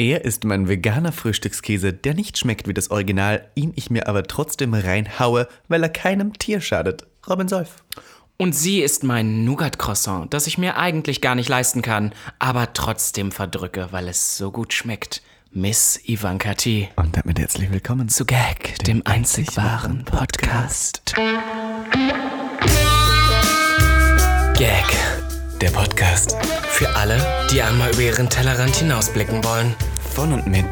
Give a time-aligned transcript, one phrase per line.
[0.00, 4.22] Er ist mein veganer Frühstückskäse, der nicht schmeckt wie das Original, ihn ich mir aber
[4.22, 7.06] trotzdem reinhaue, weil er keinem Tier schadet.
[7.28, 7.84] Robin Solf.
[8.38, 13.30] Und sie ist mein Nougat-Croissant, das ich mir eigentlich gar nicht leisten kann, aber trotzdem
[13.30, 15.20] verdrücke, weil es so gut schmeckt.
[15.50, 16.88] Miss Ivanka T.
[16.96, 21.14] Und damit herzlich willkommen zu Gag, dem, dem einzig wahren Podcast.
[24.56, 24.86] Gag,
[25.60, 26.36] der Podcast.
[26.68, 27.18] Für alle,
[27.52, 29.74] die einmal über ihren Tellerrand hinausblicken wollen.
[30.14, 30.64] Von und mit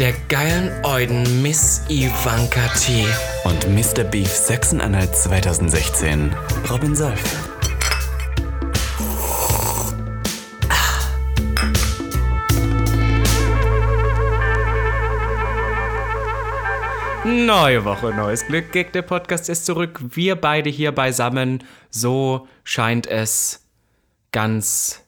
[0.00, 3.06] der geilen Euden Miss Ivanka T.
[3.44, 4.02] Und Mr.
[4.04, 6.34] Beef Sachsen-Anhalt 2016,
[6.68, 7.22] Robin Solf.
[17.24, 18.72] Neue Woche, neues Glück.
[18.72, 20.00] Gag, der Podcast ist zurück.
[20.02, 21.62] Wir beide hier beisammen.
[21.90, 23.61] So scheint es
[24.32, 25.02] ganz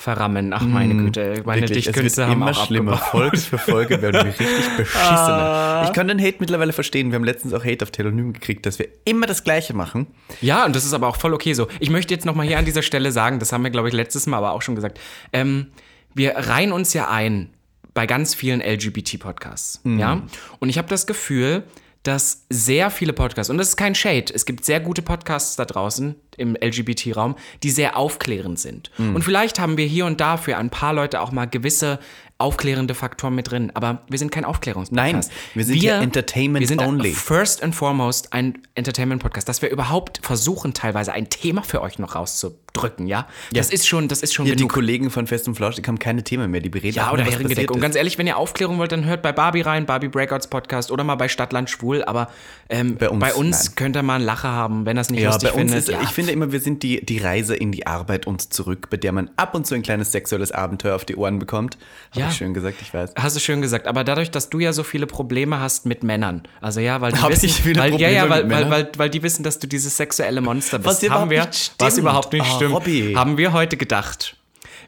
[0.00, 0.54] verrammen.
[0.54, 2.96] Ach meine mm, Güte, meine Wirklich, Dichtkünste haben immer schlimmer.
[2.96, 5.82] Folge für Folge werden wir richtig beschissener.
[5.84, 7.10] Ich kann den Hate mittlerweile verstehen.
[7.10, 10.06] Wir haben letztens auch Hate auf Telonym gekriegt, dass wir immer das Gleiche machen.
[10.40, 11.68] Ja, und das ist aber auch voll okay so.
[11.80, 14.26] Ich möchte jetzt nochmal hier an dieser Stelle sagen, das haben wir, glaube ich, letztes
[14.26, 14.98] Mal aber auch schon gesagt.
[15.34, 15.66] Ähm,
[16.14, 17.50] wir reihen uns ja ein
[17.92, 19.80] bei ganz vielen LGBT-Podcasts.
[19.84, 19.98] Mhm.
[19.98, 20.22] Ja?
[20.60, 21.64] Und ich habe das Gefühl,
[22.02, 25.66] dass sehr viele Podcasts, und das ist kein Shade, es gibt sehr gute Podcasts da
[25.66, 28.90] draußen im LGBT-Raum, die sehr aufklärend sind.
[28.98, 29.16] Mhm.
[29.16, 32.00] Und vielleicht haben wir hier und da für ein paar Leute auch mal gewisse
[32.40, 33.70] aufklärende Faktoren mit drin.
[33.74, 35.30] Aber wir sind kein Aufklärungspodcast.
[35.30, 37.12] Nein, wir sind wir, ja Entertainment wir sind only.
[37.12, 42.14] First and foremost ein Entertainment-Podcast, dass wir überhaupt versuchen, teilweise ein Thema für euch noch
[42.14, 43.28] rauszudrücken, ja?
[43.52, 43.74] Das ja.
[43.74, 44.70] ist schon, das ist schon ja, genug.
[44.70, 47.70] Die Kollegen von Fest und Flauschig haben keine Themen mehr, die bereden Ja, oder Herrengedeck.
[47.70, 50.90] Und ganz ehrlich, wenn ihr Aufklärung wollt, dann hört bei Barbie rein, Barbie Breakouts Podcast
[50.90, 52.02] oder mal bei Stadtland Schwul.
[52.04, 52.30] Aber
[52.70, 55.30] ähm, bei uns, bei uns könnt ihr mal einen Lacher haben, wenn das nicht ja,
[55.30, 55.88] lustig bei uns findet.
[55.88, 56.00] Ist, ja.
[56.02, 59.12] Ich finde immer, wir sind die, die Reise in die Arbeit und zurück, bei der
[59.12, 61.78] man ab und zu ein kleines sexuelles Abenteuer auf die Ohren bekommt.
[62.10, 62.28] Habe ja.
[62.28, 63.14] ich schön gesagt, ich weiß.
[63.16, 63.86] Hast du schön gesagt.
[63.86, 67.18] Aber dadurch, dass du ja so viele Probleme hast mit Männern, also ja, weil die
[67.22, 69.42] Hab wissen, ich viele weil, Probleme ja, ja, weil, mit weil, weil, weil, die wissen,
[69.42, 71.02] dass du dieses sexuelle Monster bist.
[71.02, 73.14] Was haben wir, was überhaupt nicht oh, stimmt, Robby.
[73.16, 74.36] haben wir heute gedacht.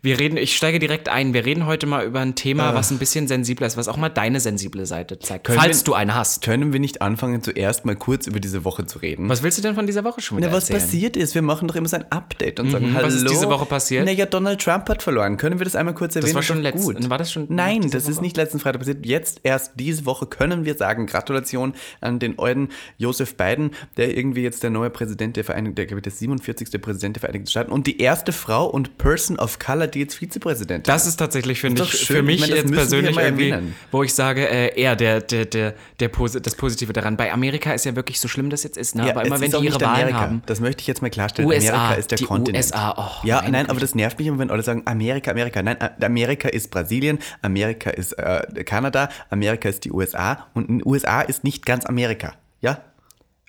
[0.05, 1.33] Wir reden, ich steige direkt ein.
[1.33, 2.75] Wir reden heute mal über ein Thema, äh.
[2.75, 5.45] was ein bisschen sensibler ist, was auch mal deine sensible Seite zeigt.
[5.45, 6.43] Können falls wir, du eine hast.
[6.43, 9.29] Können wir nicht anfangen, zuerst mal kurz über diese Woche zu reden?
[9.29, 10.81] Was willst du denn von dieser Woche schon wieder Na, was erzählen?
[10.81, 13.07] passiert ist, wir machen doch immer so ein Update und sagen, mhm, hallo.
[13.07, 14.05] Was ist diese Woche passiert?
[14.05, 15.37] Naja, Donald Trump hat verloren.
[15.37, 16.31] Können wir das einmal kurz erwähnen?
[16.31, 18.11] Das war schon letzten, war das schon Nein, das Woche?
[18.11, 19.07] ist nicht letzten Freitag passiert.
[19.07, 24.43] Jetzt erst diese Woche können wir sagen, Gratulation an den euden Joseph Biden, der irgendwie
[24.43, 26.83] jetzt der neue Präsident der Vereinigten, der, glaube ich, der 47.
[26.83, 30.83] Präsident der Vereinigten Staaten und die erste Frau und Person of Color, die jetzt Vizepräsidentin
[30.93, 32.17] das ist tatsächlich, finde ich, schön.
[32.17, 33.75] für mich ich meine, jetzt persönlich irgendwie, erwähnen.
[33.91, 37.17] wo ich sage, äh, eher der, der, der, der Posi das Positive daran.
[37.17, 39.07] Bei Amerika ist ja wirklich so schlimm, das jetzt ist, ne?
[39.07, 40.43] Ja, aber immer wenn die ihre Wahlen haben.
[40.47, 41.49] Das möchte ich jetzt mal klarstellen.
[41.49, 42.65] USA, Amerika ist der die Kontinent.
[42.65, 45.63] USA, oh, ja, nein, aber das nervt mich immer, wenn alle sagen, Amerika, Amerika.
[45.63, 50.79] Nein, äh, Amerika ist Brasilien, Amerika ist äh, Kanada, Amerika ist die USA und in
[50.79, 52.35] den USA ist nicht ganz Amerika.
[52.61, 52.79] Ja,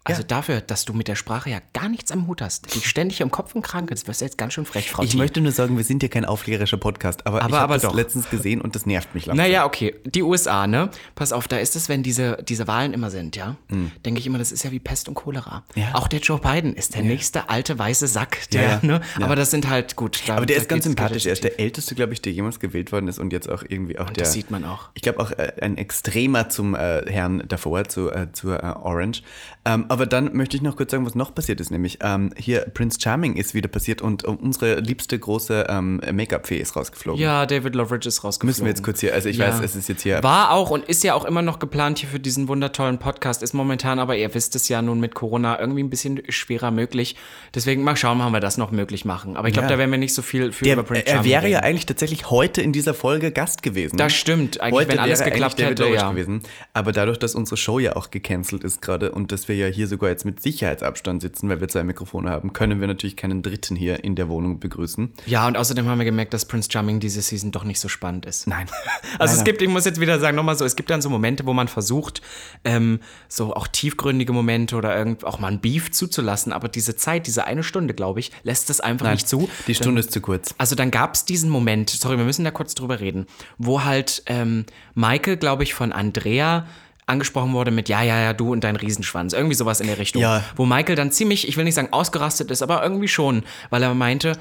[0.05, 0.27] also ja.
[0.27, 3.31] dafür, dass du mit der Sprache ja gar nichts am Hut hast, dich ständig im
[3.31, 5.17] Kopf und krank ist, wirst du jetzt ganz schön frech, Frau Ich T.
[5.17, 7.95] möchte nur sagen, wir sind ja kein aufklärerischer Podcast, aber, aber ich habe das doch.
[7.95, 9.45] letztens gesehen und das nervt mich langsam.
[9.45, 10.89] Naja, okay, die USA, ne?
[11.15, 13.55] Pass auf, da ist es, wenn diese, diese Wahlen immer sind, ja?
[13.69, 13.91] Mhm.
[14.05, 15.63] Denke ich immer, das ist ja wie Pest und Cholera.
[15.75, 15.95] Ja.
[15.95, 17.07] Auch der Joe Biden ist der ja.
[17.07, 19.01] nächste alte weiße Sack, der, ja, ne?
[19.21, 20.21] Aber das sind halt gut.
[20.27, 21.25] Da, aber der ist ganz sympathisch.
[21.25, 23.97] Er ist der älteste, glaube ich, der jemals gewählt worden ist und jetzt auch irgendwie
[23.97, 24.25] auch und der.
[24.25, 24.89] Das sieht man auch.
[24.95, 29.23] Ich glaube auch äh, ein Extremer zum äh, Herrn davor, zu, äh, zur äh, Orange.
[29.65, 32.61] Ähm, aber dann möchte ich noch kurz sagen, was noch passiert ist, nämlich ähm, hier
[32.73, 37.21] Prince Charming ist wieder passiert und unsere liebste große ähm, Make-up-Fee ist rausgeflogen.
[37.21, 38.49] Ja, David Loveridge ist rausgeflogen.
[38.49, 39.47] Müssen wir jetzt kurz hier, also ich ja.
[39.47, 40.21] weiß, es ist jetzt hier.
[40.21, 43.53] War auch und ist ja auch immer noch geplant hier für diesen wundertollen Podcast, ist
[43.53, 47.15] momentan, aber ihr wisst es ja nun mit Corona irgendwie ein bisschen schwerer möglich.
[47.55, 49.37] Deswegen mal schauen, ob wir das noch möglich machen.
[49.37, 49.73] Aber ich glaube, ja.
[49.73, 51.53] da werden wir nicht so viel für Der, über Prince Charming Er wäre reden.
[51.53, 53.95] ja eigentlich tatsächlich heute in dieser Folge Gast gewesen.
[53.95, 55.87] Das stimmt, eigentlich, heute wenn alles geklappt hätte.
[55.87, 56.11] Ja.
[56.11, 56.41] Gewesen.
[56.73, 59.87] Aber dadurch, dass unsere Show ja auch gecancelt ist gerade und dass wir ja hier
[59.87, 63.75] sogar jetzt mit Sicherheitsabstand sitzen, weil wir zwei Mikrofone haben, können wir natürlich keinen Dritten
[63.75, 65.13] hier in der Wohnung begrüßen.
[65.25, 68.25] Ja, und außerdem haben wir gemerkt, dass Prince Charming diese Season doch nicht so spannend
[68.25, 68.47] ist.
[68.47, 68.67] Nein.
[69.19, 71.09] Also nein, es gibt, ich muss jetzt wieder sagen, nochmal so, es gibt dann so
[71.09, 72.21] Momente, wo man versucht,
[72.63, 77.27] ähm, so auch tiefgründige Momente oder irgend, auch mal ein Beef zuzulassen, aber diese Zeit,
[77.27, 79.49] diese eine Stunde, glaube ich, lässt es einfach nein, nicht zu.
[79.67, 80.55] Die Stunde dann, ist zu kurz.
[80.57, 83.27] Also dann gab es diesen Moment, sorry, wir müssen da kurz drüber reden,
[83.59, 84.65] wo halt ähm,
[84.95, 86.65] Michael, glaube ich, von Andrea
[87.05, 89.33] angesprochen wurde mit, ja, ja, ja, du und dein Riesenschwanz.
[89.33, 90.21] Irgendwie sowas in der Richtung.
[90.21, 90.43] Ja.
[90.55, 93.93] Wo Michael dann ziemlich, ich will nicht sagen ausgerastet ist, aber irgendwie schon, weil er
[93.93, 94.37] meinte,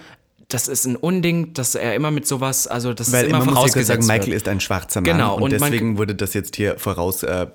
[0.48, 4.02] das ist ein Unding, dass er immer mit sowas, also das Weil ist immer vorausgesetzt
[4.02, 7.22] sagen, Michael ist ein schwarzer Mann genau, und, und deswegen wurde das jetzt hier voraus
[7.22, 7.46] äh,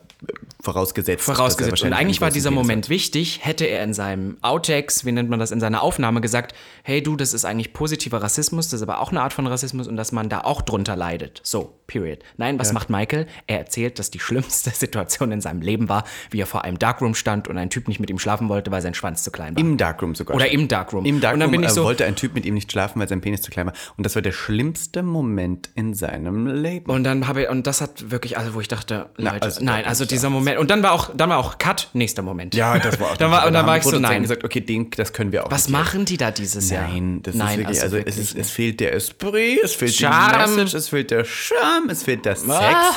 [0.62, 1.24] vorausgesetzt.
[1.24, 1.84] Vorausgesetzt.
[1.84, 5.52] Und eigentlich war dieser Moment wichtig, hätte er in seinem Outtakes, wie nennt man das,
[5.52, 6.54] in seiner Aufnahme gesagt,
[6.84, 9.88] hey du, das ist eigentlich positiver Rassismus, das ist aber auch eine Art von Rassismus
[9.88, 11.42] und dass man da auch drunter leidet.
[11.44, 12.20] So, period.
[12.38, 13.28] Nein, was macht Michael?
[13.46, 17.16] Er erzählt, dass die schlimmste Situation in seinem Leben war, wie er vor einem Darkroom
[17.16, 19.62] stand und ein Typ nicht mit ihm schlafen wollte, weil sein Schwanz zu klein war.
[19.62, 20.36] Im Darkroom sogar.
[20.36, 21.06] Oder im Darkroom.
[21.06, 23.00] Im Darkroom Und dann bin ich äh, so- wollte ein Typ mit ihm nicht schlafen,
[23.00, 23.74] weil sein Penis zu klein war.
[23.98, 26.90] Und das war der schlimmste Moment in seinem Leben.
[26.92, 29.86] Und dann habe ich, und das hat wirklich, also wo ich dachte, Leute, also, nein,
[29.86, 30.58] also dieser Moment.
[30.60, 32.56] Und dann war auch, dann war auch Cut, nächster Moment.
[32.56, 34.22] ja, das war auch dann war, und dann war ich so, nein.
[34.22, 36.88] gesagt, okay, den, das können wir auch Was machen die da dieses Jahr?
[36.88, 39.94] Nein, das nein, ist wirklich, also, wirklich es, ist, es fehlt der Esprit, es fehlt
[39.94, 40.32] Charme.
[40.32, 42.52] die Message, es fehlt der Charme, es fehlt der Sex.
[42.52, 42.94] Ah.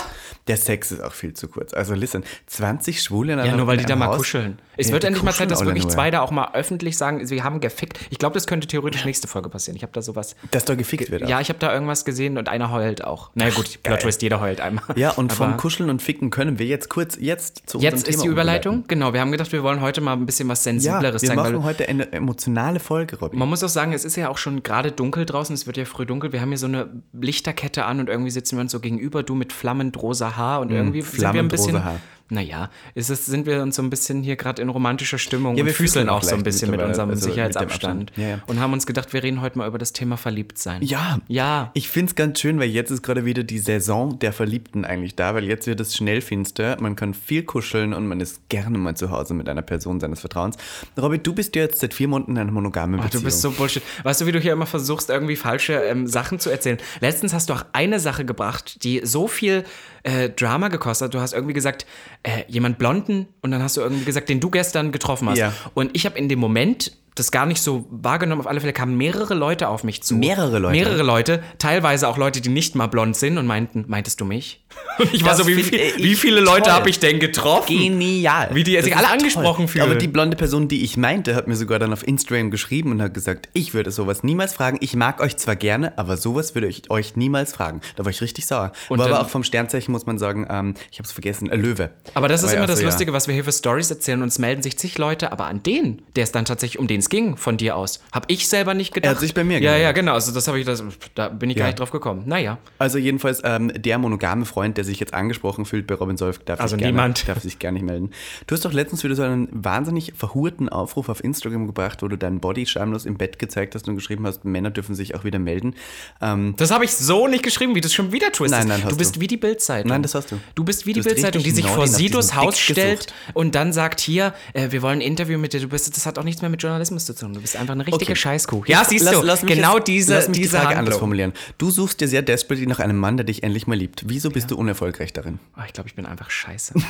[0.50, 1.72] Der Sex ist auch viel zu kurz.
[1.74, 4.18] Also listen, 20 Schwule in Ja, nur weil die da mal Haus.
[4.18, 4.58] kuscheln.
[4.76, 5.92] Es Ja, wird endlich mal Zeit, dass wirklich nur.
[5.92, 7.98] zwei da auch mal öffentlich sagen, sie haben gefickt.
[8.10, 9.76] Ich glaube, das könnte theoretisch nächste Folge passieren.
[9.76, 10.36] Ich habe da sowas.
[10.50, 11.22] Dass da gefickt wird.
[11.24, 11.28] auch.
[11.28, 13.30] Ja, ich habe da irgendwas gesehen und einer heult auch.
[13.34, 14.84] Na naja, gut, Plot Twist, jeder heult einmal.
[14.96, 18.16] Ja, und vom Kuscheln und Ficken können wir jetzt kurz jetzt zu unserem Jetzt Thema
[18.16, 18.84] ist die Überleitung.
[18.88, 21.40] Genau, wir haben gedacht, wir wollen heute mal ein bisschen was Ja, Sensibleres wir zeigen.
[21.42, 23.38] Weil machen heute eine emotionale Folge, Robin.
[23.38, 25.84] man muss auch sagen, es ist ja auch schon gerade dunkel draußen, es wird ja
[25.84, 26.32] früh dunkel.
[26.32, 29.34] Wir haben hier so eine Lichterkette an und irgendwie sitzen wir uns so gegenüber, du
[29.34, 31.82] mit flammend rosa Haar und irgendwie sind wir ein bisschen.
[31.82, 32.00] Haar.
[32.30, 35.66] Naja, ist es, sind wir uns so ein bisschen hier gerade in romantischer Stimmung Ja,
[35.66, 38.10] wir füßeln auch so ein bisschen mit unserem also mit Sicherheitsabstand.
[38.10, 38.12] Abstand.
[38.16, 38.42] Ja, ja.
[38.46, 40.80] Und haben uns gedacht, wir reden heute mal über das Thema Verliebtsein.
[40.82, 41.18] Ja.
[41.26, 41.72] Ja.
[41.74, 45.16] Ich finde es ganz schön, weil jetzt ist gerade wieder die Saison der Verliebten eigentlich
[45.16, 48.78] da, weil jetzt wird es schnell finster, man kann viel kuscheln und man ist gerne
[48.78, 50.56] mal zu Hause mit einer Person seines Vertrauens.
[50.96, 53.22] Robin, du bist ja jetzt seit vier Monaten in einer monogamen Beziehung.
[53.22, 53.82] du bist so Bullshit.
[54.04, 56.78] Weißt du, wie du hier immer versuchst, irgendwie falsche ähm, Sachen zu erzählen?
[57.00, 59.64] Letztens hast du auch eine Sache gebracht, die so viel
[60.02, 61.14] äh, Drama gekostet hat.
[61.14, 61.86] Du hast irgendwie gesagt,
[62.22, 65.38] äh, jemand Blonden und dann hast du irgendwie gesagt, den du gestern getroffen hast.
[65.38, 65.52] Ja.
[65.74, 68.40] Und ich habe in dem Moment das gar nicht so wahrgenommen.
[68.40, 70.14] Auf alle Fälle kamen mehrere Leute auf mich zu.
[70.16, 70.72] Mehrere Leute?
[70.76, 71.42] Mehrere Leute.
[71.58, 74.64] Teilweise auch Leute, die nicht mal blond sind und meinten, meintest du mich?
[74.98, 76.72] Und ich war Das so, wie, wie viele Leute toll.
[76.72, 77.76] habe ich denn getroffen?
[77.76, 78.50] Genial.
[78.52, 79.84] Wie die sich alle ist angesprochen fühlen.
[79.84, 83.02] Aber die blonde Person, die ich meinte, hat mir sogar dann auf Instagram geschrieben und
[83.02, 84.78] hat gesagt, ich würde sowas niemals fragen.
[84.80, 87.80] Ich mag euch zwar gerne, aber sowas würde ich euch niemals fragen.
[87.96, 88.72] Da war ich richtig sauer.
[88.88, 91.50] Und war dann- aber auch vom Sternzeichen, muss man sagen, ähm, ich habe es vergessen,
[91.50, 91.90] äh, Löwe.
[92.14, 92.84] Aber das ist War ja immer das so.
[92.84, 94.22] Lustige, was wir hier für Stories erzählen.
[94.22, 97.08] Uns melden sich zig Leute, aber an den, der es dann tatsächlich, um den es
[97.08, 99.10] ging, von dir aus, habe ich selber nicht gedacht.
[99.10, 99.82] Er hat sich bei mir Ja, gemeldet.
[99.82, 100.14] ja, genau.
[100.14, 100.82] Also das habe ich, das,
[101.14, 101.68] da bin ich gar Ja.
[101.70, 102.22] nicht drauf gekommen.
[102.26, 102.58] Naja.
[102.78, 106.60] Also jedenfalls ähm, der monogame Freund, der sich jetzt angesprochen fühlt bei Robin Solf, darf,
[106.60, 107.28] Also sich gerne, niemand.
[107.28, 108.10] darf sich gerne nicht melden.
[108.46, 112.16] Du hast doch letztens wieder so einen wahnsinnig verhurten Aufruf auf Instagram gebracht, wo du
[112.16, 115.38] deinen Body schamlos im Bett gezeigt hast und geschrieben hast, Männer dürfen sich auch wieder
[115.38, 115.74] melden.
[116.20, 118.50] Ähm, Das habe ich so nicht geschrieben, wie du es schon wieder twistest.
[118.60, 119.20] Nein, nein, hast du bist du.
[119.20, 119.88] wie die Bildzeitung.
[119.88, 120.40] Nein, das hast du.
[120.54, 124.34] Du bist wie die Bildzeitung, die sich vor Sidos Haus stellt und dann sagt, hier,
[124.52, 125.60] äh, wir wollen ein Interview mit dir.
[125.60, 127.32] Du bist, das hat auch nichts mehr mit Journalismus zu tun.
[127.34, 128.16] Du bist einfach eine richtige Okay.
[128.20, 128.64] Scheißkuh.
[128.66, 130.98] Ja, siehst Lass- du, lass genau jetzt- diese, lass mich diese die Frage anders Handlung.
[130.98, 131.32] formulieren.
[131.58, 134.02] Du suchst dir sehr desperately nach einem Mann, der dich endlich mal liebt.
[134.08, 135.38] Wieso bist du unerfolgreich darin?
[135.56, 136.74] Oh, ich glaube, ich bin einfach scheiße.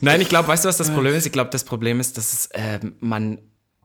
[0.00, 1.24] Nein, ich glaube, weißt du, was das Problem ist?
[1.24, 3.38] Ich glaube, das Problem ist, dass es, ähm, man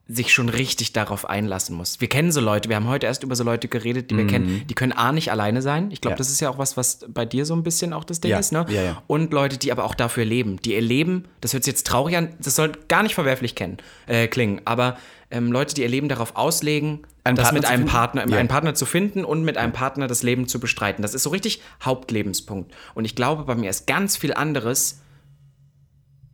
[0.09, 1.99] sich schon richtig darauf einlassen muss.
[1.99, 4.63] Wir kennen so Leute, wir haben heute erst über so Leute geredet, die wir kennen,
[4.69, 5.91] die können A nicht alleine sein.
[5.91, 6.15] Ich glaube, Mhm.
[6.15, 6.17] Ja.
[6.19, 8.39] das ist ja auch was, was bei dir so ein bisschen auch das Ding Ja,
[8.39, 8.65] ist, ne?
[8.69, 9.03] ja, ja.
[9.07, 10.61] Und Leute, die aber auch dafür leben.
[10.61, 13.77] Die ihr Leben, das hört sich jetzt traurig an, das soll gar nicht verwerflich kennen,
[14.05, 14.97] äh, klingen, aber
[15.29, 17.85] ähm, Leute, die ihr Leben darauf auslegen, Einen das Partner mit einem?
[17.87, 21.01] Partner, einen Partner zu finden und mit einem Partner das Leben zu bestreiten.
[21.01, 22.73] Das ist so richtig Hauptlebenspunkt.
[22.95, 25.01] Und ich glaube, bei mir ist ganz viel anderes.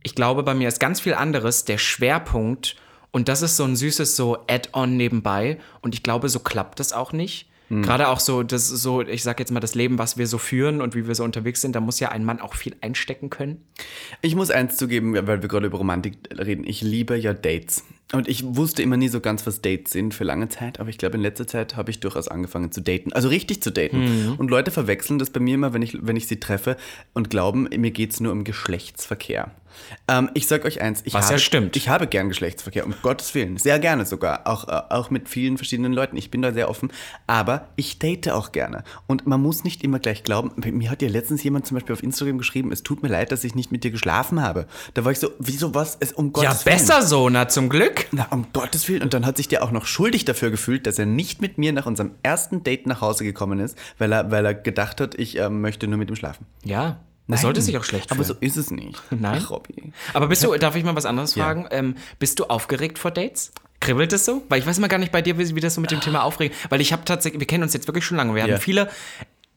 [0.04, 2.76] Ich glaube, bei mir ist ganz viel anderes der Schwerpunkt.
[3.14, 5.58] Und das ist so ein süßes so Add-on nebenbei.
[5.82, 7.48] Und ich glaube, so klappt das auch nicht.
[7.68, 7.82] Hm.
[7.82, 10.80] Gerade auch so, das so, ich sag jetzt mal, das Leben, was wir so führen
[10.80, 13.64] und wie wir so unterwegs sind, da muss ja ein Mann auch viel einstecken können.
[14.20, 16.64] Ich muss eins zugeben, weil wir gerade über Romantik reden.
[16.66, 17.84] Ich liebe ja Dates.
[18.12, 20.98] Und ich wusste immer nie so ganz, was Dates sind für lange Zeit, aber ich
[20.98, 23.12] glaube, in letzter Zeit habe ich durchaus angefangen zu daten.
[23.12, 24.28] Also richtig zu daten.
[24.28, 24.34] Mhm.
[24.36, 26.76] Und Leute verwechseln das bei mir immer, wenn ich, wenn ich sie treffe
[27.14, 29.50] und glauben, mir geht es nur um Geschlechtsverkehr.
[30.06, 31.74] Ähm, ich sag euch eins, ich Was ja habe, stimmt.
[31.76, 33.56] ich habe gern Geschlechtsverkehr, um Gottes Willen.
[33.56, 34.46] Sehr gerne sogar.
[34.46, 36.16] Auch, äh, auch mit vielen verschiedenen Leuten.
[36.16, 36.92] Ich bin da sehr offen.
[37.26, 38.84] Aber ich date auch gerne.
[39.08, 40.52] Und man muss nicht immer gleich glauben.
[40.64, 43.42] Mir hat ja letztens jemand zum Beispiel auf Instagram geschrieben, es tut mir leid, dass
[43.42, 44.66] ich nicht mit dir geschlafen habe.
[44.94, 45.96] Da war ich so, wieso was?
[45.98, 46.76] Es, um Ja, Gottes Willen.
[46.76, 48.03] besser so, na zum Glück.
[48.12, 49.02] Na, um Gottes Willen.
[49.02, 51.72] Und dann hat sich der auch noch schuldig dafür gefühlt, dass er nicht mit mir
[51.72, 55.38] nach unserem ersten Date nach Hause gekommen ist, weil er, weil er gedacht hat, ich
[55.38, 56.46] äh, möchte nur mit ihm schlafen.
[56.64, 58.20] Ja, das sollte sich auch schlecht fühlen.
[58.20, 59.00] Aber so ist es nicht.
[59.10, 59.40] Nein.
[59.42, 59.92] Ach, Robby.
[60.12, 61.44] Aber bist du, darf ich mal was anderes Ja.
[61.44, 61.66] fragen?
[61.70, 63.52] Ähm, bist du aufgeregt vor Dates?
[63.80, 64.42] Kribbelt es so?
[64.48, 66.22] Weil ich weiß mal gar nicht bei dir, wie, wie das so mit dem Thema
[66.22, 66.54] aufregt.
[66.70, 68.34] Weil ich habe tatsächlich, wir kennen uns jetzt wirklich schon lange.
[68.34, 68.58] Wir hatten Ja.
[68.58, 68.88] viele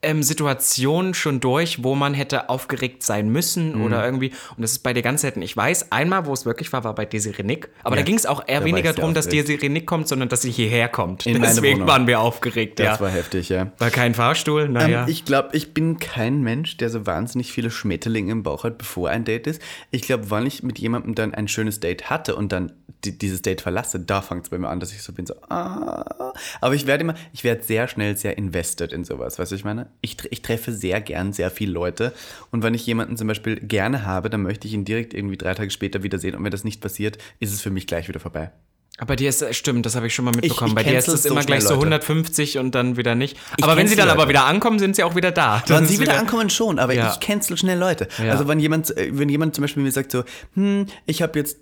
[0.04, 3.84] ähm, Situationen schon durch, wo man hätte aufgeregt sein müssen Mhm.
[3.84, 4.30] oder irgendwie.
[4.56, 5.42] Und das ist bei dir ganz selten.
[5.42, 7.70] Ich weiß, einmal, wo es wirklich war, war bei Desiree Nick.
[7.84, 9.28] Aber Ja, da ging es auch eher weniger darum, dass.
[9.28, 11.26] Desiree Nick kommt, sondern dass sie hierher kommt.
[11.26, 13.00] In Deswegen waren wir aufgeregt, Das ja.
[13.00, 13.72] war heftig, ja.
[13.80, 15.04] War kein Fahrstuhl, naja.
[15.04, 18.78] Ähm, ich glaube, ich bin kein Mensch, der so wahnsinnig viele Schmetterlinge im Bauch hat,
[18.78, 19.62] bevor ein Date ist.
[19.90, 22.72] Ich glaube, wann ich mit jemandem dann ein schönes Date hatte und dann
[23.04, 25.36] die, dieses Date verlasse, da fängt es bei mir an, dass ich so bin, so,
[25.50, 26.34] ah.
[26.62, 29.60] Aber ich werde immer, ich werde sehr schnell sehr invested in sowas, weißt du, was
[29.60, 29.87] ich meine?
[30.02, 32.14] Ich, ich treffe sehr gern sehr viele Leute
[32.52, 35.54] und wenn ich jemanden zum Beispiel gerne habe, dann möchte ich ihn direkt irgendwie drei
[35.54, 38.52] Tage später wiedersehen und wenn das nicht passiert, ist es für mich gleich wieder vorbei.
[39.00, 40.70] Aber bei dir ist, stimmt, das habe ich schon mal mitbekommen.
[40.70, 41.86] ich bei dir ist es so immer gleich schnell so Leute.
[41.98, 43.38] 150 und dann wieder nicht.
[43.56, 44.30] Ich aber wenn sie dann aber Leute.
[44.30, 45.62] wieder ankommen, sind sie auch wieder da.
[45.68, 47.12] Das Wenn sie wieder ankommen schon, aber Ja.
[47.14, 48.08] ich cancel schnell Leute.
[48.18, 48.32] Ja.
[48.32, 50.24] Also wenn jemand, äh, wenn jemand zum Beispiel mir sagt so,
[50.56, 51.58] hm, ich habe jetzt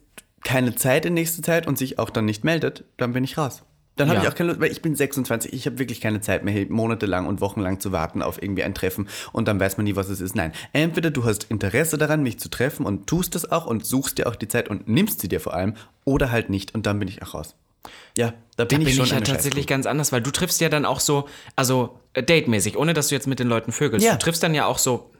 [0.46, 3.64] keine Zeit in nächster Zeit und sich auch dann nicht meldet, dann bin ich raus.
[3.98, 4.24] Dann habe Ja.
[4.24, 6.70] ich auch keine Lust, weil ich bin 26, ich habe wirklich keine Zeit mehr, hier
[6.70, 10.10] monatelang und wochenlang zu warten auf irgendwie ein Treffen und dann weiß man nie, was
[10.10, 10.36] es ist.
[10.36, 14.18] Nein, entweder du hast Interesse daran, mich zu treffen und tust es auch und suchst
[14.18, 17.00] dir auch die Zeit und nimmst sie dir vor allem oder halt nicht und dann
[17.00, 17.56] bin ich auch raus.
[18.18, 20.60] Ja, da bin Da ich bin schon ich ja tatsächlich ganz anders, weil du triffst
[20.60, 24.06] ja dann auch so, also äh, datemäßig, ohne dass du jetzt mit den Leuten vögelst.
[24.06, 24.14] Ja.
[24.14, 25.12] Du triffst dann ja auch so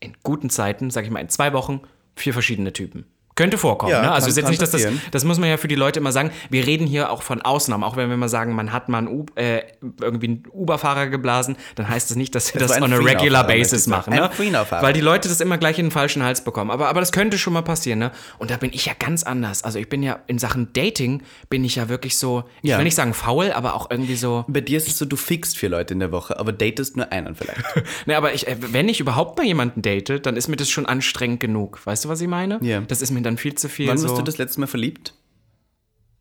[0.00, 1.80] in guten Zeiten, sag ich mal, in zwei Wochen,
[2.16, 3.04] vier verschiedene Typen.
[3.36, 4.12] Könnte vorkommen, Ja, ne?
[4.12, 6.12] Also kann- jetzt kann nicht, dass das, das muss man ja für die Leute immer
[6.12, 6.30] sagen.
[6.50, 7.82] Wir reden hier auch von Ausnahmen.
[7.82, 9.62] Auch wenn wir mal sagen, man hat mal einen, U äh,
[10.00, 13.44] irgendwie einen Uber-Fahrer geblasen, dann heißt das nicht, dass wir Das das, on a regular
[13.46, 14.14] basis machen.
[14.14, 14.30] Ne?
[14.70, 16.70] Weil die Leute das immer gleich in den falschen Hals bekommen.
[16.70, 18.12] Aber, aber das könnte schon mal passieren, ne?
[18.38, 19.64] Und da bin ich ja ganz anders.
[19.64, 22.78] Also ich bin ja in Sachen Dating bin ich ja wirklich so, ich Ja.
[22.78, 24.44] will nicht sagen faul, aber auch irgendwie so.
[24.48, 27.10] Bei dir ist es so, du fixst vier Leute in der Woche, aber datest nur
[27.10, 27.60] einen vielleicht.
[28.06, 30.86] Ne, aber ich, äh, wenn ich überhaupt mal jemanden date, dann ist mir das schon
[30.86, 31.80] anstrengend genug.
[31.84, 32.58] Weißt du, was ich meine?
[32.62, 32.80] Ja.
[32.80, 33.88] Das ist mir dann viel zu viel.
[33.88, 35.14] Wann so, bist du das letzte Mal verliebt?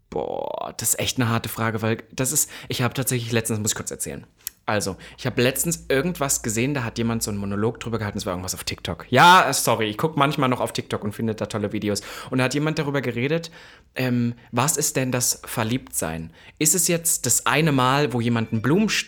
[0.09, 3.71] Boah, das ist echt eine harte Frage, weil das ist, ich habe tatsächlich letztens, muss
[3.71, 4.25] ich kurz erzählen.
[4.65, 8.25] Also, ich habe letztens irgendwas gesehen, da hat jemand so einen Monolog drüber gehalten, es
[8.25, 9.05] war irgendwas auf TikTok.
[9.09, 12.01] Ja, sorry, ich gucke manchmal noch auf TikTok und finde da tolle Videos.
[12.29, 13.51] Und da hat jemand darüber geredet,
[13.95, 16.31] ähm, was ist denn das Verliebtsein?
[16.59, 19.07] Ist es jetzt das eine Mal, wo jemand einen Blumenst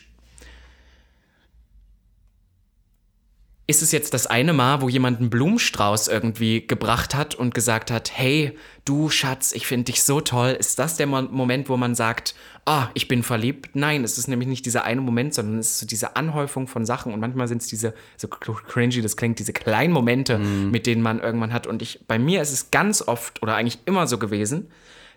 [3.68, 7.90] ist es jetzt das eine Mal, wo jemand einen Blumenstrauß irgendwie gebracht hat und gesagt
[7.90, 8.56] hat, hey,
[8.86, 10.56] du Schatz, ich finde dich so toll.
[10.60, 13.72] Ist das der Mo Moment, wo man sagt, ah, ich bin verliebt?
[13.76, 16.86] Nein, es ist nämlich nicht dieser eine Moment, sondern es ist so diese Anhäufung von
[16.86, 21.02] Sachen und manchmal sind es diese, so cringy das klingt, diese kleinen Momente, mit denen
[21.02, 21.66] man irgendwann hat.
[21.66, 24.70] Und ich, bei mir ist es ganz oft oder eigentlich immer so gewesen,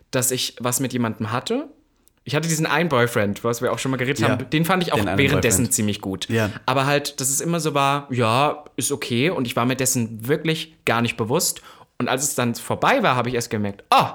[0.09, 1.69] dass ich was mit jemandem hatte.
[2.25, 4.83] Ich hatte diesen einen Boyfriend, was wir auch schon mal geredet Ja, haben, den fand
[4.83, 5.73] ich auch währenddessen Boyfriend.
[5.73, 6.29] ziemlich gut.
[6.29, 6.51] Ja.
[6.65, 9.29] Aber halt, dass es immer so war, ja, ist okay.
[9.29, 11.61] Und ich war mir dessen wirklich gar nicht bewusst.
[11.97, 14.07] Und als es dann vorbei war, habe ich erst gemerkt, oh,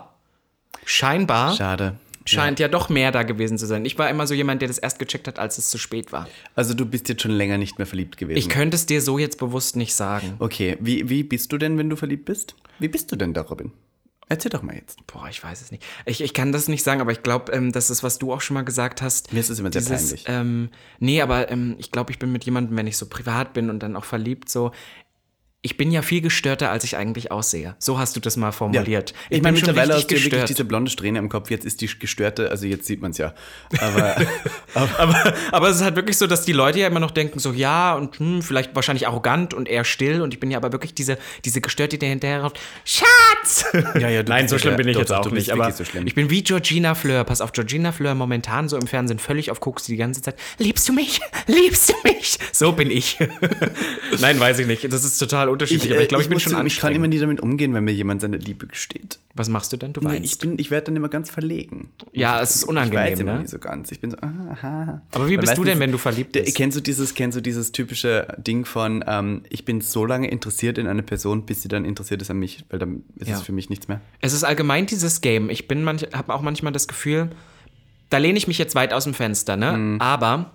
[0.85, 1.97] scheinbar Schade.
[2.25, 2.69] scheint ja.
[2.69, 3.85] doch mehr da gewesen zu sein.
[3.85, 6.29] Ich war immer so jemand, der das erst gecheckt hat, als es zu spät war.
[6.55, 8.39] Also du bist jetzt schon länger nicht mehr verliebt gewesen.
[8.39, 10.35] Ich könnte es dir so jetzt bewusst nicht sagen.
[10.39, 12.55] okay, wie, wie bist du denn, wenn du verliebt bist?
[12.79, 13.73] Wie bist du denn da, Robin?
[14.29, 15.07] Erzähl doch mal jetzt.
[15.07, 15.85] Boah, ich weiß es nicht.
[16.07, 18.41] Ich, ich kann das nicht sagen, aber ich glaube, ähm, das ist, was du auch
[18.41, 19.33] schon mal gesagt hast.
[19.33, 20.25] Mir ist es immer sehr peinlich.
[20.27, 23.69] Ähm, nee, aber ähm, ich glaube, ich bin mit jemandem, wenn ich so privat bin
[23.69, 24.73] und dann auch verliebt, so.
[25.65, 27.75] Ich bin ja viel gestörter, als ich eigentlich aussehe.
[27.79, 29.15] So hast du das mal formuliert.
[29.31, 31.51] Ich, meine, bin schon mittlerweile hast richtig du ja wirklich diese blonde Strähne im Kopf.
[31.51, 33.33] Jetzt ist die gestörte, also jetzt sieht man es ja.
[33.81, 34.15] Aber
[34.75, 37.53] aber, aber es ist halt wirklich so, dass die Leute ja immer noch denken, so
[37.53, 40.21] ja und hm, vielleicht wahrscheinlich arrogant und eher still.
[40.21, 43.65] Und ich bin ja aber wirklich diese, diese Gestörte, die hinterher ruft, Schatz!
[43.99, 45.53] Ja, ja, du Nein, so ja schlimm bin ich doch, jetzt doch, auch nicht.
[45.53, 46.07] Aber so schlimm.
[46.07, 47.25] ich bin wie Georgina Fleur.
[47.25, 50.37] Pass auf, Georgina Fleur momentan so im Fernsehen völlig auf guckst die ganze Zeit.
[50.59, 51.21] Liebst du mich?
[51.47, 52.39] Liebst du mich?
[52.53, 53.19] So bin ich.
[54.21, 54.93] Nein, weiß ich nicht.
[54.93, 55.93] Das ist total unterschiedlich.
[55.93, 56.97] aber ich glaube, ich, bin muss schon zugeben, Ich kann anstrengend.
[56.97, 59.19] immer nie damit umgehen, wenn mir jemand seine Liebe gesteht.
[59.35, 59.93] Was machst du denn?
[59.93, 60.33] Du Nein, weinst.
[60.35, 61.89] ich, bin, ich werde dann immer ganz verlegen.
[62.13, 63.41] Ja, es ist Ich unangenehm, weiß immer ne?
[63.41, 63.91] nie so ganz.
[63.91, 65.03] Ich bin so, ah, aha.
[65.13, 66.55] Aber wie bist du denn, wenn du verliebt bist?
[66.57, 70.79] kennst, du dieses, kennst du dieses typische Ding von, ähm, ich bin so lange interessiert
[70.79, 73.37] in eine Person, bis sie dann interessiert ist an mich, weil dann ist Ja.
[73.37, 74.01] es für mich nichts mehr.
[74.21, 75.51] Es ist allgemein dieses Game.
[75.51, 77.31] Ich bin manch, habe auch manchmal das Gefühl,
[78.11, 79.73] da lehne ich mich jetzt weit aus dem Fenster, ne?
[79.73, 80.01] Mhm.
[80.01, 80.53] Aber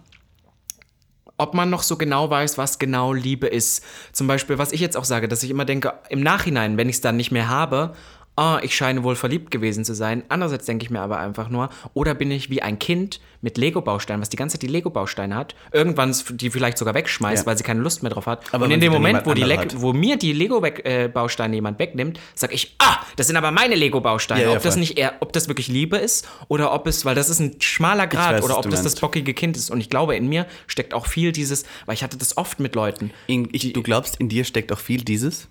[1.39, 3.83] ob man noch so genau weiß, was genau Liebe ist.
[4.11, 6.97] Zum Beispiel, was ich jetzt auch sage, dass ich immer denke, im Nachhinein, wenn ich
[6.97, 7.95] es dann nicht mehr habe,
[8.39, 10.23] ah, ich scheine wohl verliebt gewesen zu sein.
[10.29, 14.21] Andererseits denke ich mir aber einfach nur, oder bin ich wie ein Kind mit Lego-Bausteinen,
[14.21, 17.45] was die ganze Zeit die Lego-Bausteine hat, irgendwann die vielleicht sogar wegschmeißt, Ja.
[17.47, 18.43] weil sie keine Lust mehr drauf hat.
[18.53, 19.81] Aber Und in dem Moment, wo, die Le hat.
[19.81, 24.41] wo mir die Lego-Bausteine jemand wegnimmt, sag ich, ah, das sind aber meine Lego-Bausteine.
[24.43, 27.15] Ja, ja, ob das nicht eher, ob das wirklich Liebe ist oder ob es, weil
[27.15, 29.01] das ist ein schmaler Grad weiß, oder ob das das meinst.
[29.01, 29.69] bockige Kind ist.
[29.69, 32.75] Und ich glaube, in mir steckt auch viel dieses, weil ich hatte das oft mit
[32.75, 33.11] Leuten.
[33.27, 35.47] In, ich, du glaubst, in dir steckt auch viel dieses?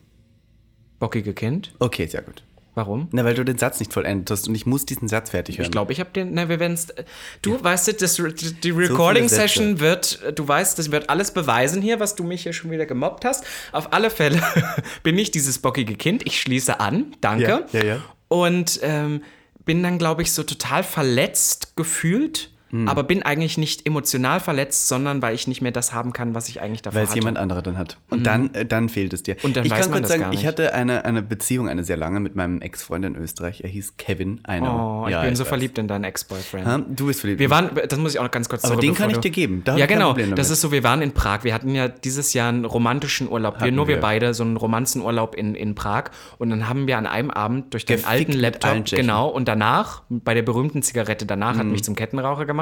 [0.99, 1.73] Bockige Kind?
[1.79, 2.43] Okay, sehr gut.
[2.79, 3.09] Warum?
[3.11, 5.65] Na, weil du den Satz nicht vollendet hast und ich muss diesen Satz fertig hören.
[5.65, 6.35] Ich glaube, ich habe den.
[6.35, 6.79] Na, wir werden
[7.43, 8.23] Du weißt, du, das,
[8.63, 10.21] die Recording-Session wird.
[10.37, 13.43] Du weißt, das wird alles beweisen hier, was du mich hier schon wieder gemobbt hast.
[13.73, 14.41] Auf alle Fälle
[15.03, 16.25] bin ich dieses bockige Kind.
[16.25, 17.17] Ich schließe an.
[17.21, 17.67] Danke.
[17.73, 18.01] Ja, ja, ja.
[18.29, 19.25] Und ähm,
[19.65, 22.87] bin dann, glaube ich, so total verletzt gefühlt Hm.
[22.89, 26.49] aber bin eigentlich nicht emotional verletzt, sondern weil ich nicht mehr das haben kann, was
[26.49, 27.19] ich eigentlich davor Weil es hatte.
[27.21, 27.97] jemand anderer dann hat.
[28.11, 29.37] Und dann, äh, dann fehlt es dir.
[29.43, 31.83] Und dann ich weiß kann man kurz das sagen, ich hatte eine, eine Beziehung, eine
[31.85, 33.63] sehr lange, mit meinem Ex-Freund in Österreich.
[33.63, 34.41] Er hieß Kevin.
[34.45, 34.75] Einer.
[35.03, 35.49] Oh, ich Ja, bin so weiß.
[35.49, 36.99] verliebt in deinen Ex-Boyfriend.
[36.99, 37.41] Du bist verliebt.
[37.41, 39.31] Wir waren, das muss ich auch noch ganz kurz Aber sorry, den kann ich dir
[39.31, 39.63] geben.
[39.65, 40.13] Da ja, ich genau.
[40.35, 41.45] Das ist so, wir waren in Prag.
[41.45, 43.63] Wir hatten ja dieses Jahr einen romantischen Urlaub.
[43.63, 44.01] wir, nur wir wir.
[44.03, 46.05] beide, so einen Romanzenurlaub in, in Prag.
[46.39, 50.03] Und dann haben wir an einem Abend durch den Gefickt alten Laptop, genau, und danach,
[50.11, 51.59] bei der berühmten Zigarette danach, Mhm.
[51.61, 52.58] hat mich zum Kettenraucher gemacht,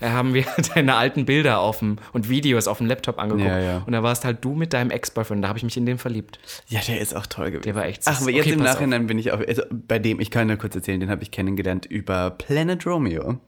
[0.00, 3.48] äh, haben wir deine alten Bilder auf dem, und Videos auf dem Laptop angeguckt.
[3.48, 3.82] Ja, ja.
[3.86, 5.42] Und da warst halt du mit deinem Ex-Boyfriend.
[5.44, 6.38] Da habe ich mich in den verliebt.
[6.68, 7.64] Ja, der ist auch toll gewesen.
[7.64, 10.20] Der war echt Ach, aber jetzt Okay, im Nachhinein bin ich auch, also bei dem,
[10.20, 13.38] ich kann nur kurz erzählen, den habe ich kennengelernt über Planet Romeo.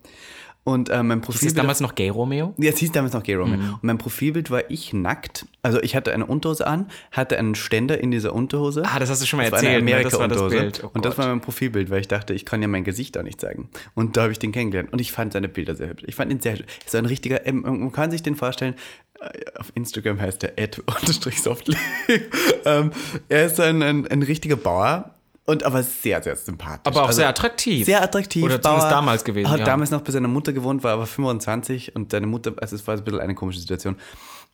[0.64, 1.48] Und äh, mein Hieß Profil.
[1.48, 2.54] es damals noch Gay Romeo?
[2.56, 3.56] Ja, es hieß damals noch Gay Romeo.
[3.56, 3.74] Mhm.
[3.74, 5.46] Und mein Profilbild war ich nackt.
[5.62, 8.84] Also ich hatte eine Unterhose an, hatte einen Ständer in dieser Unterhose.
[8.86, 9.84] Ah, das hast du schon mal Das erzählt.
[9.84, 10.02] ne?
[10.02, 10.48] Das war das.
[10.52, 10.84] Bild.
[10.84, 13.22] Oh und das war mein Profilbild, weil ich dachte, ich kann ja mein Gesicht auch
[13.24, 13.70] nicht zeigen.
[13.94, 14.92] Und da habe ich den kennengelernt.
[14.92, 16.04] Und ich fand seine Bilder sehr hübsch.
[16.06, 16.64] Ich fand ihn sehr hübsch.
[16.86, 18.74] So ein richtiger, ähm, man kann sich den vorstellen,
[19.20, 19.28] äh,
[19.58, 21.76] auf Instagram heißt er Ed unterstrich softly.
[22.64, 22.92] ähm,
[23.28, 25.11] er ist ein, ein, ein richtiger Bauer.
[25.44, 26.82] Und aber sehr, sehr sympathisch.
[26.84, 27.84] Aber auch Also sehr attraktiv.
[27.84, 28.44] Sehr attraktiv.
[28.44, 29.64] Oder zumindest damals gewesen, Hat ja.
[29.64, 32.96] damals noch bei seiner Mutter gewohnt, war aber 25 und seine Mutter, also es war
[32.96, 33.96] ein bisschen eine komische Situation.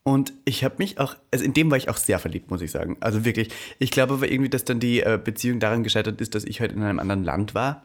[0.02, 2.70] Und ich habe mich auch, also in dem war ich auch sehr verliebt, muss ich
[2.70, 2.96] sagen.
[3.00, 6.44] Also wirklich, ich glaube aber irgendwie, dass dann die äh, Beziehung daran gescheitert ist, dass
[6.44, 7.84] ich halt in einem anderen Land war.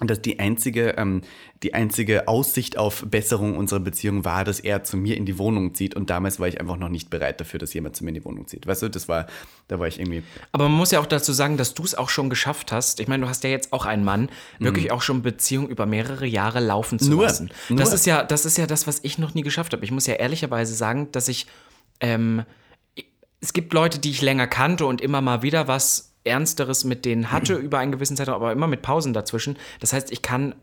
[0.00, 1.22] Und dass die einzige, ähm,
[1.62, 5.74] die einzige Aussicht auf Besserung unserer Beziehung war, dass er zu mir in die Wohnung
[5.74, 5.96] zieht.
[5.96, 8.24] Und damals war ich einfach noch nicht bereit dafür, dass jemand zu mir in die
[8.24, 8.66] Wohnung zieht.
[8.66, 9.26] Weißt du, das war,
[9.66, 10.22] da war ich irgendwie.
[10.52, 13.00] Aber man muss ja auch dazu sagen, dass du es auch schon geschafft hast.
[13.00, 14.28] Ich meine, du hast ja jetzt auch einen Mann,
[14.60, 17.10] wirklich auch schon Beziehung über mehrere Jahre laufen zu Mhm.
[17.16, 17.50] Nur, lassen.
[17.68, 17.78] nur.
[17.78, 19.84] Das ist ja, das ist ja das, was ich noch nie geschafft habe.
[19.84, 21.46] Ich muss ja ehrlicherweise sagen, dass ich,
[22.00, 22.44] ähm,
[23.40, 27.30] es gibt Leute, die ich länger kannte und immer mal wieder was Ernsteres mit denen
[27.32, 29.56] hatte über einen gewissen Zeitraum, aber immer mit Pausen dazwischen.
[29.80, 30.54] Das heißt, ich kann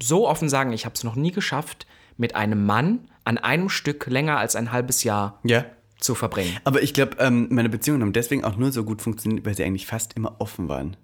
[0.00, 4.06] so offen sagen, ich habe es noch nie geschafft, mit einem Mann an einem Stück
[4.06, 5.64] länger als ein halbes Jahr Ja.
[6.00, 6.56] zu verbringen.
[6.64, 9.64] Aber ich glaube, ähm, meine Beziehungen haben deswegen auch nur so gut funktioniert, weil sie
[9.64, 10.96] eigentlich fast immer offen waren.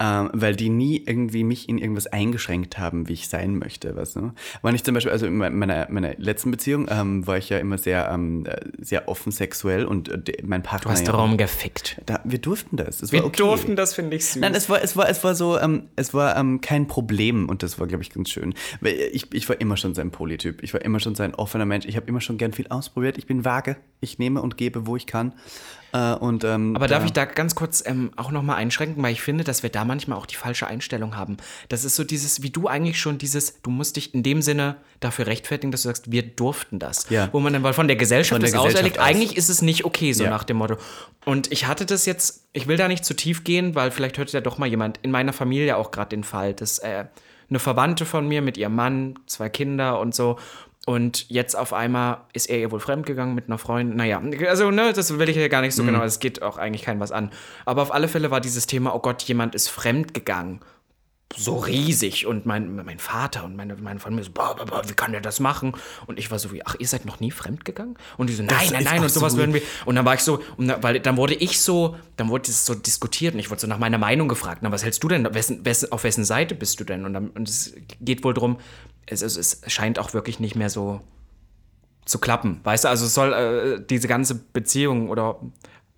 [0.00, 4.14] Ähm, weil die nie irgendwie mich in irgendwas eingeschränkt haben, wie ich sein möchte, weißt
[4.14, 4.32] du?
[4.62, 7.58] War nicht zum Beispiel, also in me- meiner, meiner letzten Beziehung ähm, war ich ja
[7.58, 10.84] immer sehr, ähm, äh, sehr offen sexuell und äh, mein Partner.
[10.84, 12.00] Du hast ja, darum gefickt.
[12.06, 13.02] da, wir durften das.
[13.02, 13.38] Es Wir war okay.
[13.38, 14.40] durften das, finde ich süß.
[14.40, 17.64] Nein, es war, es war, es war so, ähm, es war ähm, kein Problem und
[17.64, 18.54] das war, glaube ich, ganz schön.
[18.80, 20.62] Weil ich, ich war immer schon sein Polytyp.
[20.62, 21.86] Ich war immer schon sein offener Mensch.
[21.86, 23.18] Ich habe immer schon gern viel ausprobiert.
[23.18, 23.74] Ich bin vage.
[24.00, 25.32] Ich nehme und gebe, wo ich kann.
[25.92, 29.22] Äh, und, ähm, Aber darf ich da ganz kurz ähm, auch nochmal einschränken, weil ich
[29.22, 31.38] finde, dass wir da manchmal auch die falsche Einstellung haben.
[31.68, 34.76] Das ist so dieses, wie du eigentlich schon dieses, du musst dich in dem Sinne
[35.00, 37.10] dafür rechtfertigen, dass du sagst, wir durften das.
[37.10, 37.28] Ja.
[37.32, 39.04] Wo man dann weil von der Gesellschaft Von der das auserlegt, aus.
[39.04, 40.30] eigentlich ist es nicht okay, so Ja.
[40.30, 40.76] nach dem Motto.
[41.24, 44.30] Und ich hatte das jetzt, ich will da nicht zu tief gehen, weil vielleicht hört
[44.32, 47.06] ja doch mal jemand in meiner Familie auch gerade den Fall, dass äh,
[47.50, 50.38] eine Verwandte von mir mit ihrem Mann, zwei Kinder und so.
[50.88, 53.94] Und jetzt auf einmal ist er ihr wohl fremdgegangen mit einer Freundin.
[53.98, 56.02] Naja, also, ne, das will ich ja gar nicht so genau.
[56.02, 57.30] Es geht auch eigentlich keinem was an.
[57.66, 60.60] Aber auf alle Fälle war dieses Thema, oh Gott, jemand ist fremdgegangen.
[61.36, 62.24] So riesig.
[62.24, 65.20] Und mein, mein Vater und meine, meine Familie so, boah, boah, boah, wie kann der
[65.20, 65.74] das machen?
[66.06, 67.98] Und ich war so wie, ach, ihr seid noch nie fremdgegangen?
[68.16, 69.60] Und die so, nein, nein, ist nein, auch und sowas so- würden wir.
[69.84, 72.64] Und dann war ich so, und da, weil dann wurde ich so, dann wurde das
[72.64, 74.60] so diskutiert und ich wurde so nach meiner Meinung gefragt.
[74.62, 75.34] Na, was hältst du denn?
[75.34, 77.04] Wessen, wessen, auf wessen Seite bist du denn?
[77.04, 78.56] Und, dann, und es geht wohl drum,
[79.10, 81.00] es, es, es scheint auch wirklich nicht mehr so
[82.04, 82.60] zu klappen.
[82.64, 85.40] Weißt du, also es soll äh, diese ganze Beziehung oder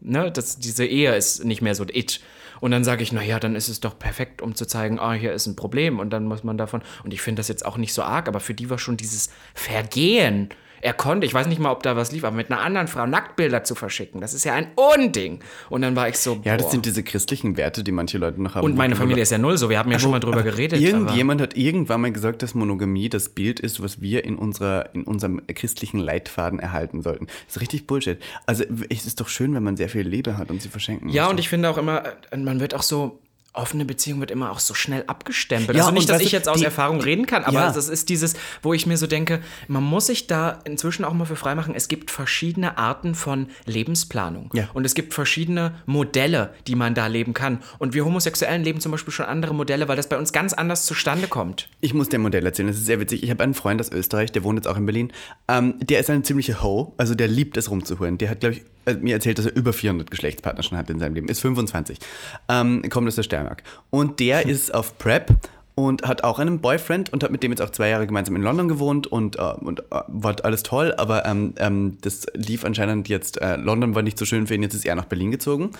[0.01, 2.21] ne, das, diese Ehe ist nicht mehr so it.
[2.61, 5.33] Und dann sage ich, naja, dann ist es doch perfekt, um zu zeigen, ah, hier
[5.33, 5.99] ist ein Problem.
[5.99, 8.41] Und dann muss man davon, und ich finde das jetzt auch nicht so arg, aber
[8.41, 10.51] für die war schon dieses Vergehen.
[10.83, 13.07] Er konnte, ich weiß nicht mal, ob da was lief, aber mit einer anderen Frau
[13.07, 15.41] Nacktbilder zu verschicken, das ist ja ein Unding.
[15.69, 16.71] Und dann war ich so, Ja, das boah.
[16.73, 18.65] sind diese christlichen Werte, die manche Leute noch haben.
[18.65, 20.79] und meine Familie ist ja null so, wir haben ja schon mal drüber geredet.
[20.79, 24.95] aber- Irgendjemand hat irgendwann mal gesagt, dass Monogamie das Bild ist, was wir in, unserer,
[24.95, 27.27] in unserem christlichen Leitfaden erhalten sollten.
[27.47, 28.19] Das ist richtig Bullshit.
[28.47, 31.25] Also es ist doch schön, wenn man sehr viel Liebe hat und sie verschenken Ja,
[31.25, 31.33] muss.
[31.33, 33.19] und ich finde auch immer, äh, man wird auch so,
[33.53, 35.77] offene Beziehung wird immer auch so schnell abgestempelt.
[35.77, 37.73] Ja, also nicht, dass ich jetzt aus die- Erfahrung reden kann, aber Ja.
[37.73, 41.25] das ist dieses, wo ich mir so denke, man muss sich da inzwischen auch mal
[41.25, 41.75] für freimachen.
[41.75, 44.51] Es gibt verschiedene Arten von Lebensplanung.
[44.55, 44.69] Ja.
[44.75, 47.59] Und es gibt verschiedene Modelle, die man da leben kann.
[47.79, 50.85] Und wir Homosexuellen leben zum Beispiel schon andere Modelle, weil das bei uns ganz anders
[50.87, 51.69] zustande kommt.
[51.81, 53.23] Ich muss dir ein Modell erzählen, das ist sehr witzig.
[53.23, 55.13] Ich habe einen Freund aus Österreich, der wohnt jetzt auch in Berlin.
[55.49, 58.19] Ähm, der ist ein ziemlicher Ho, also der liebt es rumzuholen.
[58.19, 58.63] Der hat, glaube ich,
[59.01, 61.99] mir erzählt, dass er über 400 Geschlechtspartner schon hat in seinem Leben, ist 25,
[62.49, 63.63] ähm, kommt aus der Steiermark.
[63.91, 65.35] Und der ist auf Prep
[65.87, 68.43] und hat auch einen Boyfriend und hat mit dem jetzt auch zwei Jahre gemeinsam in
[68.43, 73.09] London gewohnt und, äh, und äh, war alles toll, aber ähm, ähm, das lief anscheinend
[73.09, 75.71] jetzt, äh, London war nicht so schön für ihn, jetzt ist er nach Berlin gezogen.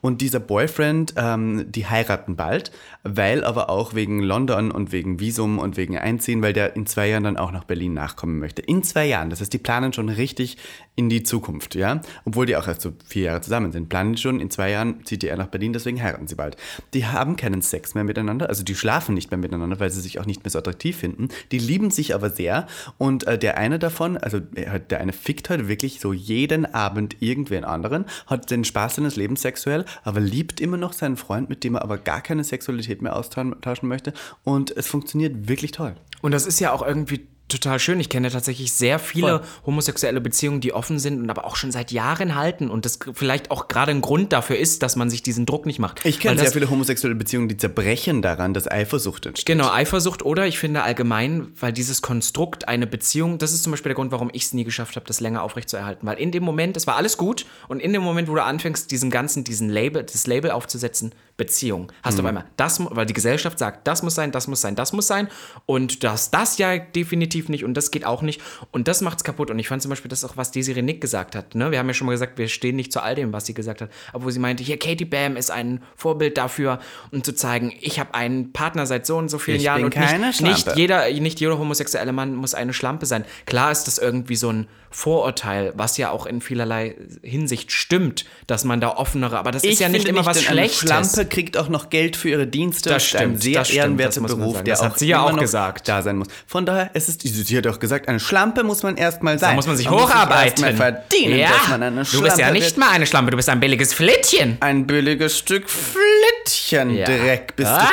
[0.00, 2.70] Und dieser Boyfriend, ähm, die heiraten bald,
[3.16, 7.08] weil aber auch wegen London und wegen Visum und wegen Einziehen, weil der in zwei
[7.08, 8.62] Jahren dann auch nach Berlin nachkommen möchte.
[8.62, 10.56] In zwei Jahren, das heißt, die planen schon richtig
[10.98, 12.00] in die Zukunft, ja.
[12.24, 15.04] Obwohl die auch erst so vier Jahre zusammen sind, planen die schon, in zwei Jahren
[15.04, 16.56] zieht er nach Berlin, deswegen heiraten sie bald.
[16.92, 20.18] Die haben keinen Sex mehr miteinander, also die schlafen nicht mehr miteinander, weil sie sich
[20.18, 21.28] auch nicht mehr so attraktiv finden.
[21.52, 22.66] Die lieben sich aber sehr
[22.98, 27.64] und äh, der eine davon, also der eine fickt halt wirklich so jeden Abend irgendwen
[27.64, 31.76] anderen, hat den Spaß seines Lebens sexuell, aber liebt immer noch seinen Freund, mit dem
[31.76, 34.12] er aber gar keine Sexualität mehr austauschen möchte
[34.44, 35.94] und es funktioniert wirklich toll.
[36.22, 37.98] Und das ist ja auch irgendwie total schön.
[37.98, 39.48] Ich kenne tatsächlich sehr viele Voll.
[39.66, 43.50] homosexuelle Beziehungen, die offen sind und aber auch schon seit Jahren halten und das vielleicht
[43.50, 46.04] auch gerade ein Grund dafür ist, dass man sich diesen Druck nicht macht.
[46.04, 49.46] Ich kenne sehr viele homosexuelle Beziehungen, die zerbrechen daran, dass Eifersucht entsteht.
[49.46, 53.90] Genau, Eifersucht oder ich finde allgemein, weil dieses Konstrukt, eine Beziehung, das ist zum Beispiel
[53.90, 56.06] der Grund, warum ich es nie geschafft habe, das länger aufrechtzuerhalten.
[56.06, 58.90] Weil in dem Moment, es war alles gut und in dem Moment, wo du anfängst,
[58.90, 63.14] diesen ganzen, diesen Label, das Label aufzusetzen, Beziehung, hast du auf einmal das, weil die
[63.14, 65.28] Gesellschaft sagt, das muss sein, das muss sein, das muss sein
[65.66, 68.40] und das, das ja definitiv nicht und das geht auch nicht
[68.72, 69.48] und das macht's kaputt.
[69.48, 71.54] Und ich fand zum Beispiel das auch, was Desiree Nick gesagt hat.
[71.54, 71.70] Ne?
[71.70, 73.80] Wir haben ja schon mal gesagt, wir stehen nicht zu all dem, was sie gesagt
[73.80, 76.80] hat, aber wo sie meinte, hier, Katie Bam ist ein Vorbild dafür,
[77.12, 79.96] um zu zeigen, ich habe einen Partner seit so und so vielen Ich Jahren und
[79.96, 83.24] nicht, nicht jeder, nicht jeder homosexuelle Mann muss eine Schlampe sein.
[83.46, 88.64] Klar ist das irgendwie so ein Vorurteil, was ja auch in vielerlei Hinsicht stimmt, dass
[88.64, 90.78] man da offenere, aber das ist ja nicht immer was Schlechtes.
[90.80, 92.88] Schlampe kriegt auch noch Geld für ihre Dienste.
[92.90, 95.08] Das ist ein stimmt, sehr das stimmt, ehrenwerter muss Beruf, der Das hat auch sie
[95.08, 95.88] ja auch gesagt.
[95.88, 96.28] da sein muss.
[96.46, 99.50] Von daher, es ist, sie hat auch gesagt, eine Schlampe muss man erstmal sein.
[99.50, 100.64] Da muss man sich Man sich hocharbeiten.
[100.64, 101.48] erst mal verdienen, ja.
[101.50, 102.76] dass man eine du bist ja Schlampe nicht wird.
[102.78, 104.56] mal eine Schlampe, du bist ein billiges Flittchen.
[104.60, 107.04] Ein billiges Stück Flittchen Ja.
[107.06, 107.88] Dreck bist Ah.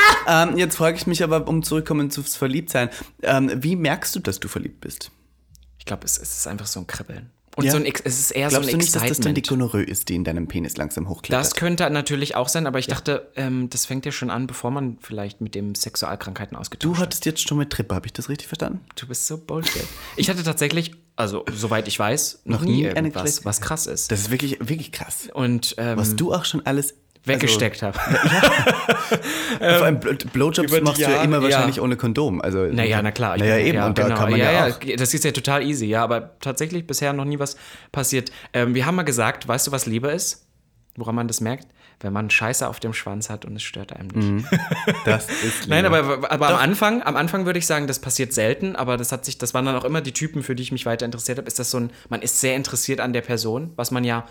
[0.48, 0.52] du.
[0.52, 2.90] Ähm, jetzt frage ich mich aber, um zurückkommen zu Verliebtsein,
[3.24, 5.12] ähm, wie merkst du, dass du verliebt bist?
[5.86, 7.30] Ich glaube, es, es ist einfach so ein Kribbeln.
[7.56, 7.72] Und Ja.
[7.72, 9.44] so ein, es ist eher Glaubst so du ein nicht, dass das dann die.
[9.44, 11.46] Gonorrhoe ist, die in deinem Penis langsam hochklettert?
[11.46, 14.72] Das könnte natürlich auch sein, aber ich dachte, ähm, das fängt ja schon an, bevor
[14.72, 18.30] man vielleicht mit dem Sexualkrankheiten ausgetauscht du hattest jetzt schon mit Trippe, habe ich das
[18.30, 18.82] richtig verstanden?
[18.96, 19.86] Du bist so Bullshit.
[20.18, 24.12] Ich hatte tatsächlich, also soweit ich weiß, noch, Noch nie, nie irgendwas, was krass ist.
[24.12, 25.30] Das ist wirklich, wirklich krass.
[25.32, 26.96] Und ähm, Was du auch schon alles
[27.26, 28.00] weggesteckt habe.
[29.60, 31.82] Also, vor allem Bl- Blowjobs machst du ja immer wahrscheinlich ja.
[31.84, 32.42] ohne Kondom.
[32.42, 33.38] Also, Naja, na klar.
[33.38, 33.84] Naja, bin- eben.
[33.84, 34.16] und da genau.
[34.16, 34.80] kann man ja, auch.
[34.98, 36.04] Das ist ja total easy, ja.
[36.04, 37.58] Aber tatsächlich bisher noch nie was
[37.92, 38.32] passiert.
[38.54, 40.48] Ähm, wir haben mal gesagt, weißt du, was Liebe ist?
[40.98, 41.68] Woran man das merkt?
[42.02, 44.46] Wenn man Scheiße auf dem Schwanz hat und es stört einem nicht.
[45.06, 45.98] Das ist Nein, Liebe.
[45.98, 49.24] aber, aber am Anfang, am Anfang würde ich sagen, das passiert selten, aber das hat
[49.26, 51.48] sich, das waren dann auch immer die Typen, für die ich mich weiter interessiert habe.
[51.48, 54.26] Ist das so ein, man ist sehr interessiert an der Person, was man ja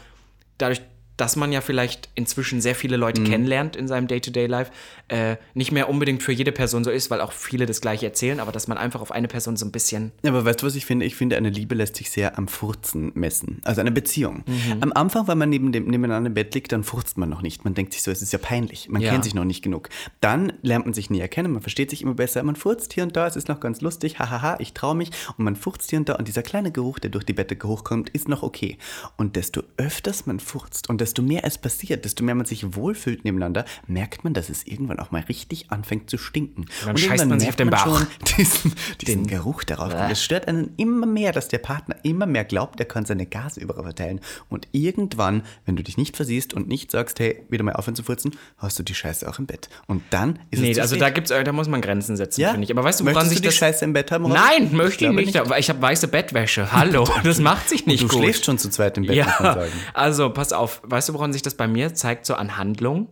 [0.58, 0.82] dadurch,
[1.16, 3.26] dass man ja vielleicht inzwischen sehr viele Leute Mhm.
[3.26, 4.70] kennenlernt in seinem Day-to-Day-Life,
[5.08, 8.40] äh, nicht mehr unbedingt für jede Person so ist, weil auch viele das gleiche erzählen,
[8.40, 10.74] aber dass man einfach auf eine Person so ein bisschen Ja, aber weißt du, was
[10.74, 11.04] ich finde?
[11.06, 13.60] Ich finde, eine Liebe lässt sich sehr am Furzen messen.
[13.64, 14.44] Also eine Beziehung.
[14.46, 14.82] Mhm.
[14.82, 17.64] Am Anfang, wenn man neben dem, nebeneinander im Bett liegt, dann furzt man noch nicht.
[17.64, 18.88] Man denkt sich so, es ist ja peinlich.
[18.88, 19.10] Man Ja.
[19.10, 19.88] kennt sich noch nicht genug.
[20.20, 22.42] Dann lernt man sich näher kennen, man versteht sich immer besser.
[22.42, 24.18] Man furzt hier und da, es ist noch ganz lustig.
[24.18, 25.10] Hahaha, ich traue mich.
[25.36, 26.14] Und man furzt hier und da.
[26.14, 28.78] Und dieser kleine Geruch, der durch die Bettdecke hochkommt, ist noch okay.
[29.16, 33.24] Und desto öfters man furzt und desto mehr es passiert, desto mehr man sich wohlfühlt
[33.24, 36.66] nebeneinander, merkt man, dass es irgendwann auch mal richtig anfängt zu stinken.
[36.82, 37.98] dann und scheißt irgendwann man sich auf den Bauch.
[37.98, 38.06] schon
[38.38, 39.94] diesen, diesen Geruch darauf.
[39.94, 40.10] kommt.
[40.12, 43.60] Es stört einen immer mehr, dass der Partner immer mehr glaubt, er kann seine Gase
[43.60, 44.20] überall verteilen.
[44.48, 48.02] Und irgendwann, wenn du dich nicht versiehst und nicht sagst, hey, wieder mal aufhören zu
[48.02, 49.68] furzen, hast du die Scheiße auch im Bett.
[49.86, 52.40] Und dann ist Nee, es zu also da gibt's, äh, da muss man Grenzen setzen,
[52.40, 52.50] ja?
[52.50, 52.70] finde ich.
[52.70, 54.24] Aber weißt du, woran Möchtest sich du die das Scheiße im Bett haben?
[54.24, 54.38] Robin?
[54.40, 55.36] Nein, möchte ich glaube nicht.
[55.36, 56.72] Aber ich habe weiße Bettwäsche.
[56.72, 58.18] Hallo, das macht sich nicht Du gut.
[58.18, 59.72] schläfst schon zu zweit im Bett, muss man Ja, sagen.
[59.92, 60.80] also pass auf.
[60.84, 62.26] Weißt du, woran sich das bei mir zeigt?
[62.26, 63.08] So an Handlung.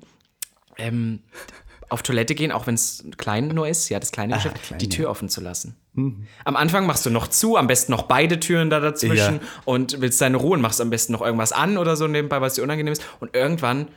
[0.78, 1.20] Ähm,
[1.92, 4.86] auf Toilette gehen, auch wenn es klein nur ist, ja, das kleine Geschäft, klein, die
[4.86, 4.90] ja.
[4.90, 5.76] Tür offen zu lassen.
[6.44, 9.40] Am Anfang machst du noch zu, am besten noch beide Türen da dazwischen Ja.
[9.66, 12.54] und willst deine Ruhe und machst am besten noch irgendwas an oder so nebenbei, was
[12.54, 13.04] dir unangenehm ist.
[13.20, 13.88] Und irgendwann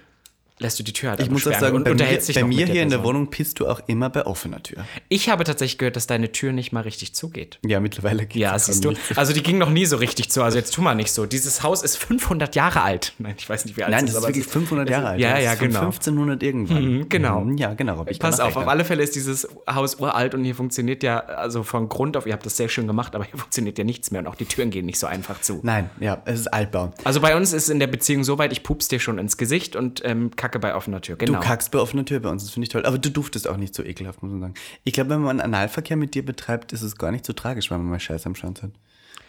[0.60, 2.82] lässt du die Tür halt Ich muss sperren sagen, und bei mir, bei mir hier
[2.82, 3.04] in der.
[3.04, 4.86] Wohnung pisst du auch immer bei offener Tür.
[5.10, 7.60] Ich habe tatsächlich gehört, dass deine Tür nicht mal richtig zugeht.
[7.66, 8.90] Ja, mittlerweile geht's Ja, siehst du.
[8.90, 9.02] nicht.
[9.18, 10.44] Also die ging noch nie so richtig zu.
[10.44, 11.26] Also jetzt tu mal nicht so.
[11.26, 13.14] Dieses Haus ist 500 Jahre alt.
[13.20, 15.08] Nein, ich weiß nicht, wie alt Nein, es das ist aber es wirklich 500 Jahre
[15.10, 15.20] alt.
[15.20, 15.80] Ja, Das ja, ist genau.
[15.82, 16.84] 1500 irgendwann.
[17.00, 17.42] Mhm, genau.
[17.42, 17.96] Mhm, Ja, genau.
[17.96, 21.04] Rob, ich kann Pass auf, auf alle Fälle ist dieses Haus uralt und hier funktioniert
[21.04, 23.84] ja, also von Grund auf, ihr habt das sehr schön gemacht, aber hier funktioniert ja
[23.84, 25.60] nichts mehr und auch die Türen gehen nicht so einfach zu.
[25.64, 26.94] Nein, ja, es ist Altbau.
[27.04, 29.76] Also bei uns ist in der Beziehung so weit, ich pups dir schon ins Gesicht
[29.76, 31.16] und ähm, kacke bei offener Tür.
[31.16, 31.40] Genau.
[31.40, 32.86] Du kackst bei offener Tür bei uns, das finde ich toll.
[32.86, 34.54] Aber du duftest auch nicht so ekelhaft, muss man sagen.
[34.84, 37.80] Ich glaube, wenn man Analverkehr mit dir betreibt, ist es gar nicht so tragisch, weil
[37.80, 38.72] man mal Scheiße am Schwanz hat.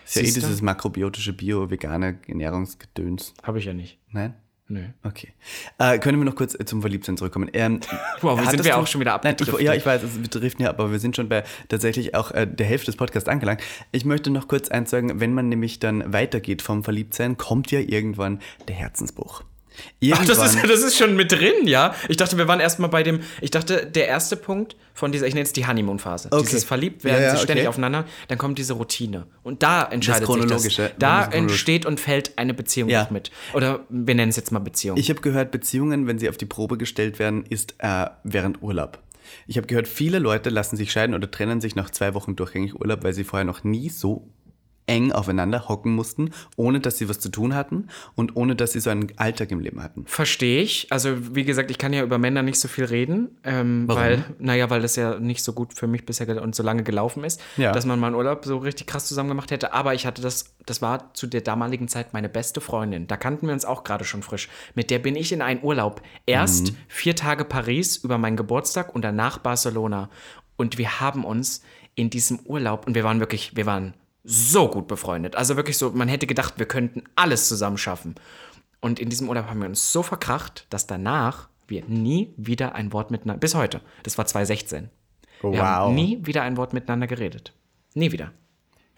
[0.05, 3.35] Ist ja eh dieses makrobiotische, bio-vegane Ernährungsgedöns.
[3.43, 3.99] Habe ich ja nicht.
[4.11, 4.35] Nein?
[4.69, 4.83] Nö.
[5.05, 5.33] Okay.
[5.79, 7.49] Äh, können wir noch kurz äh, zum Verliebtsein zurückkommen?
[7.53, 7.79] Ähm,
[8.21, 9.61] Wow, sind wir du- auch schon wieder abgedriftet.
[9.61, 12.33] ja, ich weiß, es- wir driften ja, ab, aber wir sind schon bei tatsächlich auch
[12.33, 13.63] äh, der Hälfte des Podcasts angelangt.
[13.93, 17.79] Ich möchte noch kurz eins sagen, wenn man nämlich dann weitergeht vom Verliebtsein, kommt ja
[17.79, 19.45] irgendwann der Herzensbruch.
[19.79, 21.95] Ach, Irgendwann, das ist, das ist schon mit drin, ja?
[22.09, 25.35] Ich dachte, wir waren erstmal bei dem, ich dachte, der erste Punkt von dieser, ich
[25.35, 26.29] nenne es die Honeymoon-Phase.
[26.33, 26.45] Okay.
[26.45, 27.69] Dieses verliebt werden, Ja, ja, sich ständig okay.
[27.69, 29.27] aufeinander, dann kommt diese Routine.
[29.43, 30.45] Und da entscheidet sich das.
[30.47, 30.83] Chronologische.
[30.99, 31.53] Da Das chronologisch.
[31.53, 33.07] entsteht und fällt eine Beziehung Ja.
[33.11, 33.31] mit.
[33.53, 34.97] Oder wir nennen es jetzt mal Beziehung.
[34.97, 38.99] Ich habe gehört, Beziehungen, wenn sie auf die Probe gestellt werden, ist äh, während Urlaub.
[39.49, 42.75] Ich habe gehört, viele Leute lassen sich scheiden oder trennen sich nach zwei Wochen durchgängig
[42.81, 44.29] Urlaub, weil sie vorher noch nie so
[44.87, 48.81] eng aufeinander hocken mussten, ohne dass sie was zu tun hatten und ohne dass sie
[48.81, 50.05] so einen Alltag im Leben hatten.
[50.07, 50.87] Verstehe ich.
[50.91, 54.01] Also, wie gesagt, ich kann ja über Männer nicht so viel reden, ähm, Warum?
[54.03, 57.25] weil, naja, weil das ja nicht so gut für mich bisher und so lange gelaufen
[57.25, 57.73] ist, Ja.
[57.73, 59.73] dass man mal einen Urlaub so richtig krass zusammen gemacht hätte.
[59.73, 63.07] Aber ich hatte das, das war zu der damaligen Zeit meine beste Freundin.
[63.09, 64.49] Da kannten wir uns auch gerade schon frisch.
[64.75, 66.01] Mit der bin ich in einen Urlaub.
[66.27, 66.77] Erst Mhm.
[66.89, 70.11] vier Tage Paris über meinen Geburtstag und danach Barcelona.
[70.57, 71.63] Und wir haben uns
[71.97, 73.95] in diesem Urlaub, und wir waren wirklich, wir waren
[74.27, 75.37] so gut befreundet.
[75.37, 78.17] Also wirklich so, man hätte gedacht, wir könnten alles zusammen schaffen.
[78.81, 82.93] Und in diesem Urlaub haben wir uns so verkracht, dass danach wir nie wieder ein
[82.93, 84.91] Wort miteinander, bis heute, das war 2016,
[85.43, 85.59] wir Wow.
[85.59, 87.53] haben nie wieder ein Wort miteinander geredet.
[87.95, 88.33] Nie wieder.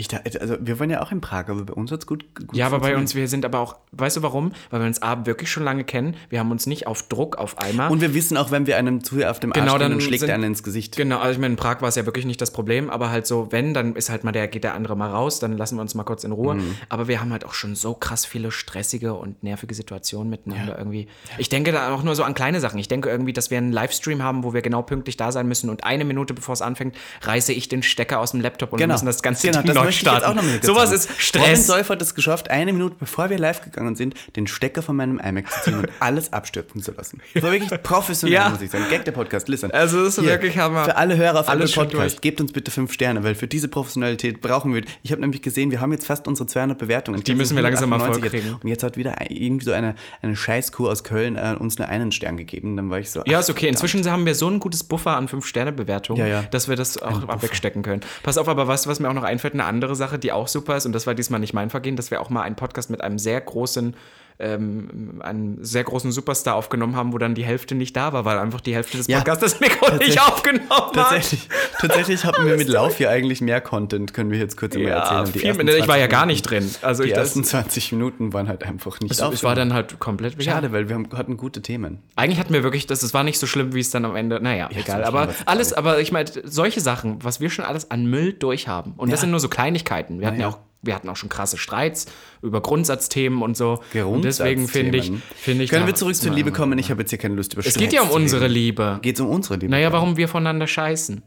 [0.01, 2.25] Ich da, also wir waren ja auch in Prag, aber bei uns hat es gut,
[2.33, 4.53] gut Ja, aber bei uns, wir sind aber auch, weißt du warum?
[4.71, 6.15] Weil wir uns A, wirklich schon lange kennen.
[6.29, 7.91] Wir haben uns nicht auf Druck auf einmal.
[7.91, 10.21] Und wir wissen auch, wenn wir einem zu auf dem Arsch Genau, gehen, dann schlägt
[10.21, 10.95] sind- er einen ins Gesicht.
[10.97, 13.27] Genau, also ich meine, in Prag war es ja wirklich nicht das Problem, aber halt
[13.27, 15.83] so, wenn, dann ist halt mal der, geht der andere mal raus, dann lassen wir
[15.83, 16.55] uns mal kurz in Ruhe.
[16.55, 16.77] Mhm.
[16.89, 21.09] Aber wir haben halt auch schon so krass viele stressige und nervige Situationen miteinander irgendwie.
[21.39, 22.79] Ich denke da auch nur so an kleine Sachen.
[22.79, 25.69] Ich denke irgendwie, dass wir einen Livestream haben, wo wir genau pünktlich da sein müssen
[25.71, 28.87] und eine Minute bevor es anfängt, reiße ich den Stecker aus dem Laptop und wir
[28.87, 31.67] müssen das ganze genau, Ding das möchte ich jetzt auch noch Sowas ist Robin Stress.
[31.67, 35.19] Seuf hat es geschafft, eine Minute bevor wir live gegangen sind, den Stecker von meinem
[35.19, 37.21] iMac zu ziehen und alles abstürzen zu lassen.
[37.35, 38.49] Das war wirklich professionell, Ja.
[38.51, 38.85] muss ich sagen.
[38.91, 39.71] Gag der Podcast, listen.
[39.71, 40.85] Also, das ist wirklich Hammer.
[40.85, 42.21] Für alle Hörer auf schon Podcast, durch.
[42.21, 44.83] gebt uns bitte fünf Sterne, weil für diese Professionalität brauchen wir.
[45.03, 47.23] Ich habe nämlich gesehen, wir haben jetzt fast unsere 200 Bewertungen.
[47.23, 48.61] Die müssen wir langsam mal 198 voll kriegen.
[48.63, 52.13] Und jetzt hat wieder irgendwie so eine, eine Scheißkuh aus Köln äh, uns nur einen
[52.13, 52.77] Stern gegeben.
[52.77, 53.23] Dann war ich so.
[53.27, 53.69] Ja, ist okay.
[53.69, 56.43] Inzwischen haben wir so ein gutes Buffer an 5-Sterne-Bewertungen, Ja, ja.
[56.43, 58.03] dass wir das auch wegstecken können.
[58.23, 59.55] Pass auf, aber du, was mir auch noch einfällt?
[59.55, 62.11] Eine andere Sache, die auch super ist, und das war diesmal nicht mein Vergehen, dass
[62.11, 63.95] wir auch mal einen Podcast mit einem sehr großen,
[64.41, 68.39] ähm, einem sehr großen Superstar aufgenommen haben, wo dann die Hälfte nicht da war, weil
[68.39, 70.93] einfach die Hälfte des Ja, Podcasts das Mikro nicht aufgenommen hat.
[70.95, 71.49] Tatsächlich,
[71.81, 74.99] tatsächlich haben wir mit Lauf hier eigentlich mehr Content, können wir jetzt kurz immer Ja,
[74.99, 75.33] erzählen.
[75.33, 75.57] Die viel, ich
[75.89, 76.71] war 20 ja gar nicht drin.
[76.83, 80.43] Also Die ich, ersten 20 Minuten waren halt einfach nicht es war dann halt komplett
[80.43, 81.99] Schade, weil wir haben, hatten gute Themen.
[82.17, 84.41] Eigentlich hatten wir wirklich, das, es war nicht so schlimm, wie es dann am Ende,
[84.41, 85.05] naja, es egal.
[85.05, 88.95] Aber alles, aber ich meine, solche Sachen, was wir schon alles an Müll durchhaben.
[88.97, 89.23] Und das Ja.
[89.23, 90.21] sind nur so Kleinigkeiten.
[90.21, 90.55] Wir hatten ja ja.
[90.55, 92.07] auch, wir hatten auch schon krasse Streits
[92.43, 93.83] über Grundsatzthemen und so.
[93.95, 95.71] Und deswegen finde ich, finde ich.
[95.71, 96.79] Können wir zurück zur Liebe kommen?
[96.79, 98.99] Ich habe jetzt hier keine Lust über Es geht ja um unsere Liebe.
[99.03, 99.71] Geht es um unsere Liebe?
[99.71, 101.23] Naja, warum wir voneinander scheißen.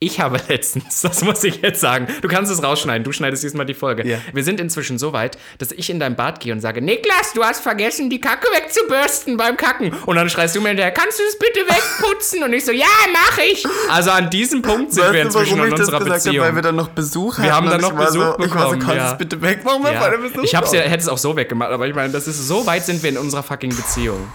[0.00, 3.66] Ich habe letztens, das muss ich jetzt sagen, du kannst es rausschneiden, du schneidest diesmal
[3.66, 4.06] die Folge.
[4.06, 4.18] Ja.
[4.32, 7.42] Wir sind inzwischen so weit, dass ich in dein Bad gehe und sage, Niklas, du
[7.42, 9.92] hast vergessen, die Kacke wegzubürsten beim Kacken.
[10.06, 12.44] Und dann schreist du mir hinterher, kannst du das bitte wegputzen?
[12.44, 13.64] Und ich so, ja, mach ich.
[13.90, 16.46] Also an diesem Punkt sind wir inzwischen in unserer Beziehung.
[16.46, 18.78] weil wir dann noch Besuch Wir haben dann noch Besuch so, Ich war so, bekommen,
[18.78, 19.12] kannst du ja.
[19.12, 19.60] es bitte weg?
[19.64, 20.16] Warum ja.
[20.16, 22.64] Besuch Ich hab's ja, hätte es auch so weggemacht, aber ich meine, das ist so
[22.66, 24.28] weit sind wir in unserer fucking Beziehung.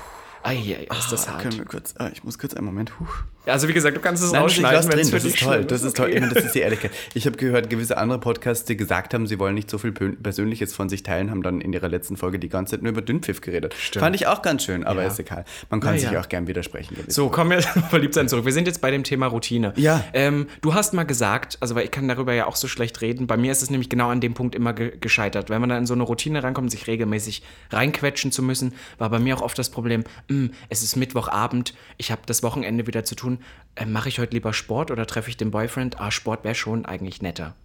[0.45, 0.57] Ei,
[0.89, 1.41] ei, ist das hart.
[1.41, 2.99] Können wir kurz, ah, ich muss kurz einen Moment.
[2.99, 3.07] Huch.
[3.45, 5.65] Also wie gesagt, du kannst es Nein, rausschneiden, wenn es für Das dich ist toll.
[5.65, 6.11] Das ist toll.
[6.33, 6.91] Das ist die Ehrlichkeit.
[7.13, 10.73] Ich habe gehört, gewisse andere Podcasts, die gesagt haben, sie wollen nicht so viel Persönliches
[10.73, 13.41] von sich teilen, haben dann in ihrer letzten Folge die ganze Zeit nur über Dünnpfiff
[13.41, 13.73] geredet.
[13.73, 15.07] Fand ich auch ganz schön, aber Ja.
[15.09, 15.43] ist egal.
[15.69, 16.21] Man kann Ja, sich ja.
[16.21, 16.95] auch gern widersprechen.
[17.07, 18.45] So, kommen wir verliebt sein zurück.
[18.45, 19.73] Wir sind jetzt bei dem Thema Routine.
[19.75, 20.03] Ja.
[20.13, 23.27] Ähm, du hast mal gesagt, also weil ich kann darüber ja auch so schlecht reden,
[23.27, 25.49] bei mir ist es nämlich genau an dem Punkt immer ge gescheitert.
[25.49, 29.19] Wenn man dann in so eine Routine reinkommt, sich regelmäßig reinquetschen zu müssen, war bei
[29.19, 30.32] mir auch oft das Problem, "Hm,
[30.69, 33.39] es ist Mittwochabend, ich habe das Wochenende wieder zu tun,
[33.75, 35.99] äh, mache ich heute lieber Sport oder treffe ich den Boyfriend?
[35.99, 37.55] Ah, Sport wäre schon eigentlich netter.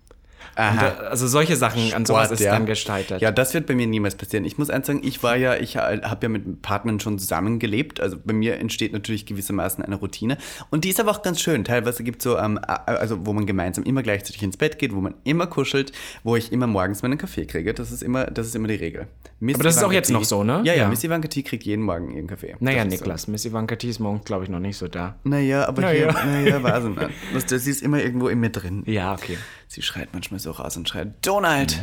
[0.56, 2.52] Und, äh, also solche Sachen, an sowas ist ja.
[2.52, 3.20] dann gescheitert.
[3.22, 4.44] Ja, das wird bei mir niemals passieren.
[4.44, 8.00] Ich muss eins sagen, ich war ja, ich habe ja mit Partnern schon zusammengelebt.
[8.00, 10.36] Also bei mir entsteht natürlich gewissermaßen eine Routine.
[10.70, 11.64] Und die ist aber auch ganz schön.
[11.64, 15.00] Teilweise gibt es so, ähm, also wo man gemeinsam immer gleichzeitig ins Bett geht, wo
[15.00, 15.92] man immer kuschelt,
[16.24, 17.72] wo ich immer morgens meinen Kaffee kriege.
[17.74, 19.06] Das ist immer, das ist immer die Regel.
[19.40, 20.62] Miss Aber das ist auch Ivanka jetzt T- noch so, ne?
[20.64, 20.88] Ja, ja, Ja.
[20.88, 22.56] Miss Ivanka T kriegt jeden Morgen ihren Kaffee.
[22.58, 23.04] naja, Das ist so.
[23.04, 25.14] Niklas, Miss Ivanka T ist morgen, glaube ich, noch nicht so da.
[25.22, 26.12] Naja, aber Naja.
[26.12, 27.10] hier, naja, war sie mal.
[27.32, 28.82] Das, ist immer irgendwo in mir drin.
[28.86, 29.36] Ja, okay.
[29.70, 31.78] Sie schreit manchmal so raus und schreit, Donald,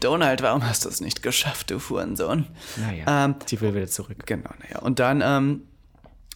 [0.00, 2.46] Donald, warum hast du es nicht geschafft, du Hurensohn?
[2.76, 4.26] Naja, Ähm, die will wieder zurück.
[4.26, 4.80] Genau, naja.
[4.80, 5.62] Und dann, ähm,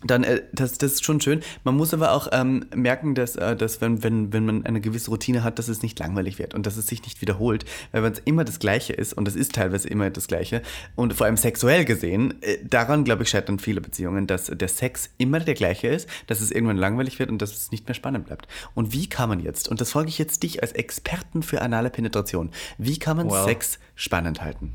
[0.04, 1.40] dann, äh, das, das ist schon schön.
[1.64, 5.10] Man muss aber auch ähm, merken, dass, äh, dass wenn, wenn, wenn man eine gewisse
[5.10, 8.12] Routine hat, dass es nicht langweilig wird und dass es sich nicht wiederholt, weil wenn
[8.12, 10.62] es immer das Gleiche ist und es ist teilweise immer das Gleiche
[10.96, 15.10] und vor allem sexuell gesehen, äh, daran, glaube ich, scheitern viele Beziehungen, dass der Sex
[15.18, 18.26] immer der gleiche ist, dass es irgendwann langweilig wird und dass es nicht mehr spannend
[18.26, 18.48] bleibt.
[18.74, 21.90] Und wie kann man jetzt, und das frage ich jetzt dich als Experten für anale
[21.90, 23.44] Penetration, wie kann man Well.
[23.44, 24.72] Sex spannend halten?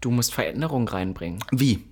[0.00, 1.40] Du musst Veränderung reinbringen.
[1.50, 1.84] Wie?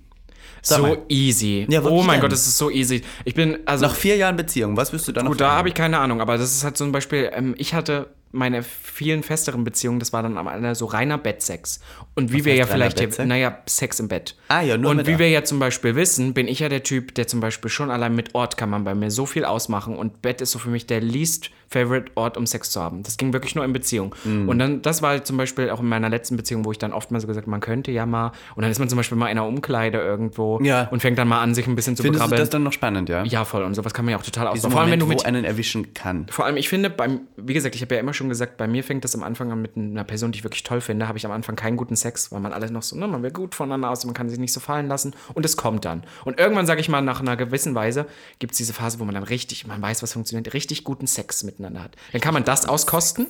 [0.61, 0.97] Sag so mal.
[1.09, 1.65] easy.
[1.69, 2.21] Ja, oh mein denn?
[2.21, 3.01] Gott, das ist so easy.
[3.25, 3.85] Ich bin, also.
[3.85, 6.21] Nach vier Jahren Beziehung, was wirst du dann noch Gut, da habe ich keine Ahnung,
[6.21, 10.21] aber das ist halt zum Beispiel, ähm, ich hatte meine vielen festeren Beziehungen, das war
[10.21, 11.79] dann am Ende so reiner Bettsex.
[12.15, 14.35] Und wie wir heißt ja vielleicht, hier, naja, Sex im Bett.
[14.49, 15.19] Ah, ja, nur Und wie A.
[15.19, 18.15] wir ja zum Beispiel wissen, bin ich ja der Typ, der zum Beispiel schon allein
[18.15, 20.85] mit Ort kann man bei mir so viel ausmachen und Bett ist so für mich
[20.85, 23.03] der least favorite Ort, um Sex zu haben.
[23.03, 24.15] Das ging wirklich nur in Beziehung.
[24.23, 24.49] Mhm.
[24.49, 26.93] Und dann, das war halt zum Beispiel auch in meiner letzten Beziehung, wo ich dann
[26.93, 29.25] oft mal so gesagt, man könnte ja mal, und dann ist man zum Beispiel mal
[29.27, 30.87] in einer Umkleide irgendwo Ja.
[30.89, 32.39] und fängt dann mal an, sich ein bisschen zu Findest begrabbeln.
[32.39, 33.23] das dann noch spannend, ja?
[33.23, 33.63] ja, voll.
[33.63, 34.71] Und sowas kann man ja auch total ausmachen.
[34.71, 36.27] Vor allem, wenn du wo mit einen erwischen kann.
[36.29, 38.83] vor allem, ich finde, beim, wie gesagt, ich habe ja immer schon gesagt, bei mir
[38.83, 41.25] fängt das am Anfang an mit einer Person, die ich wirklich toll finde, habe ich
[41.25, 43.89] am Anfang keinen guten Sex, weil man alles noch so, ne, man will gut voneinander
[43.89, 46.03] aus, man kann sich nicht so fallen lassen und es kommt dann.
[46.25, 48.05] Und irgendwann, sage ich mal, nach einer gewissen Weise
[48.39, 51.43] gibt es diese Phase, wo man dann richtig, man weiß, was funktioniert, richtig guten Sex
[51.59, 51.95] miteinander hat.
[52.11, 53.27] Dann kann man das auskosten,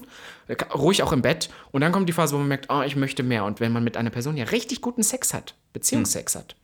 [0.74, 3.24] ruhig auch im Bett und dann kommt die Phase, wo man merkt, oh, ich möchte
[3.24, 3.44] mehr.
[3.46, 6.56] Und wenn man mit einer Person ja richtig guten Sex hat, Beziehungssex hat,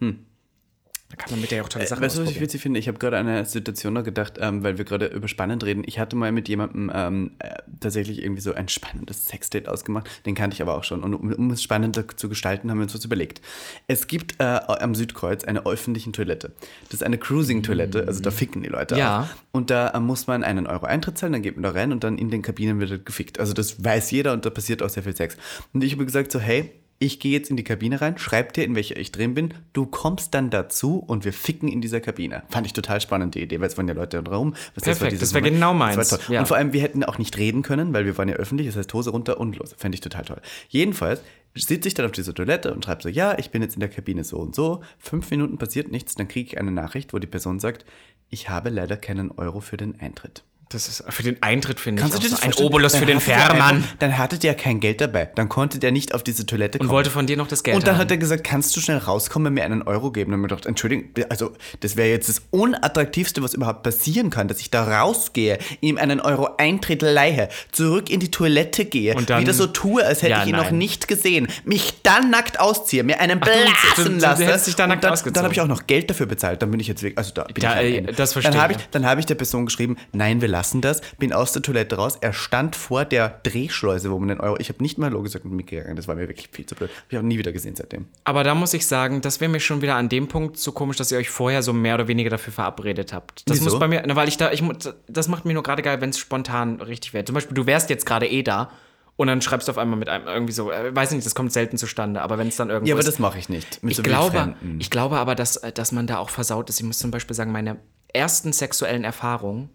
[1.14, 2.80] dann kann man mit der auch tolle Sachen Weißt du, was ich witzig finde?
[2.80, 5.84] Ich habe gerade an eine Situation noch gedacht, ähm, weil wir gerade über spannend reden.
[5.86, 7.50] Ich hatte mal mit jemandem ähm, äh,
[7.80, 10.10] tatsächlich irgendwie so ein spannendes Sexdate ausgemacht.
[10.26, 11.04] Den kannte ich aber auch schon.
[11.04, 13.42] Und um, um es spannender zu gestalten, haben wir uns was überlegt.
[13.86, 16.52] Es gibt äh, am Südkreuz eine öffentliche Toilette.
[16.86, 19.22] Das ist eine Cruising-Toilette, also da ficken die Leute Ja.
[19.22, 19.28] auch.
[19.52, 22.04] Und da äh, muss man einen Euro Eintritt zahlen, dann geht man da rein und
[22.04, 23.40] dann in den Kabinen wird gefickt.
[23.40, 25.38] Also das weiß jeder und da passiert auch sehr viel Sex.
[25.74, 26.72] Und ich habe gesagt so, hey,
[27.04, 29.86] ich gehe jetzt in die Kabine rein, schreib dir, in welcher ich drin bin, du
[29.86, 32.44] kommst dann dazu und wir ficken in dieser Kabine.
[32.50, 34.56] Fand ich total spannend, die Idee, weil es waren ja Leute rum.
[34.76, 36.20] Was Perfekt, das genau Das war meins, toll.
[36.30, 36.40] ja.
[36.40, 38.78] Und vor allem, wir hätten auch nicht reden können, weil wir waren ja öffentlich, das
[38.78, 39.76] heißt Hose runter und los.
[39.78, 40.42] Fände ich total toll.
[40.70, 41.22] Jedenfalls
[41.56, 43.90] sitze ich dann auf dieser Toilette und schreibe so, ja, ich bin jetzt in der
[43.90, 44.82] Kabine so und so.
[44.98, 47.86] Fünf Minuten passiert nichts, dann kriege ich eine Nachricht, wo die Person sagt,
[48.30, 50.44] ich habe leider keinen Euro für den Eintritt.
[50.70, 52.54] Das ist für den Eintritt, finde ich, Kannst du dir so ein?
[52.56, 53.84] Obolus für den Fährmann.
[54.00, 55.30] Dann hatte der kein Geld dabei.
[55.36, 56.90] Dann konnte der nicht auf diese Toilette kommen.
[56.90, 58.02] Und wollte von dir noch das Geld Und dann haben.
[58.02, 60.34] hat er gesagt, kannst du schnell rauskommen und mir einen Euro geben?
[60.34, 64.32] Und dann habe ich gedacht, Entschuldigung, also das wäre jetzt das Unattraktivste, was überhaupt passieren
[64.32, 69.14] kann, dass ich da rausgehe, ihm einen Euro Eintritt leihe, zurück in die Toilette gehe,
[69.16, 70.80] Und dann- wieder so tue, als hätte Ja, ich ihn noch nein.
[70.80, 74.46] nicht gesehen, mich dann nackt ausziehe, mir einen du- blasen du- du lasse.
[74.46, 75.34] hättest dich da nackt und dann, ausgezogen.
[75.36, 76.64] dann habe ich auch noch Geld dafür bezahlt.
[76.64, 77.14] Dann bin ich jetzt weg.
[77.16, 79.28] Also da bin Da, ich äh, das verstehe Dann habe ich, ich, dann habe ich
[79.28, 81.02] der Person geschrieben, nein, wir lassen das.
[81.18, 82.18] Bin aus der Toilette raus.
[82.22, 84.58] Er stand vor der Drehschleuse, wo man den Euro.
[84.60, 85.96] Ich habe nicht mal Hallo gesagt und mitgegangen.
[85.96, 86.90] Das war mir wirklich viel zu blöd.
[86.90, 88.06] Habe ich auch nie wieder gesehen seitdem.
[88.24, 90.98] Aber da muss ich sagen, das wäre mir schon wieder an dem Punkt so komisch,
[90.98, 93.50] dass ihr euch vorher so mehr oder weniger dafür verabredet habt.
[93.50, 93.72] Das Wieso?
[93.72, 94.64] muss bei mir, na, weil ich da, ich,
[95.08, 97.26] das macht mir nur gerade geil, wenn es spontan richtig wäre.
[97.26, 98.70] Zum Beispiel, du wärst jetzt gerade eh da
[99.16, 101.54] und dann schreibst du auf einmal mit einem irgendwie so, äh, weiß nicht, das kommt
[101.54, 103.84] selten zustande, aber wenn es dann irgendwo Ja, aber das mache ich nicht.
[103.84, 106.80] Mit ich so glaube, ich glaube aber, dass, äh, dass man da auch versaut ist.
[106.80, 107.78] Ich muss zum Beispiel sagen, meine
[108.12, 109.70] ersten sexuellen Erfahrungen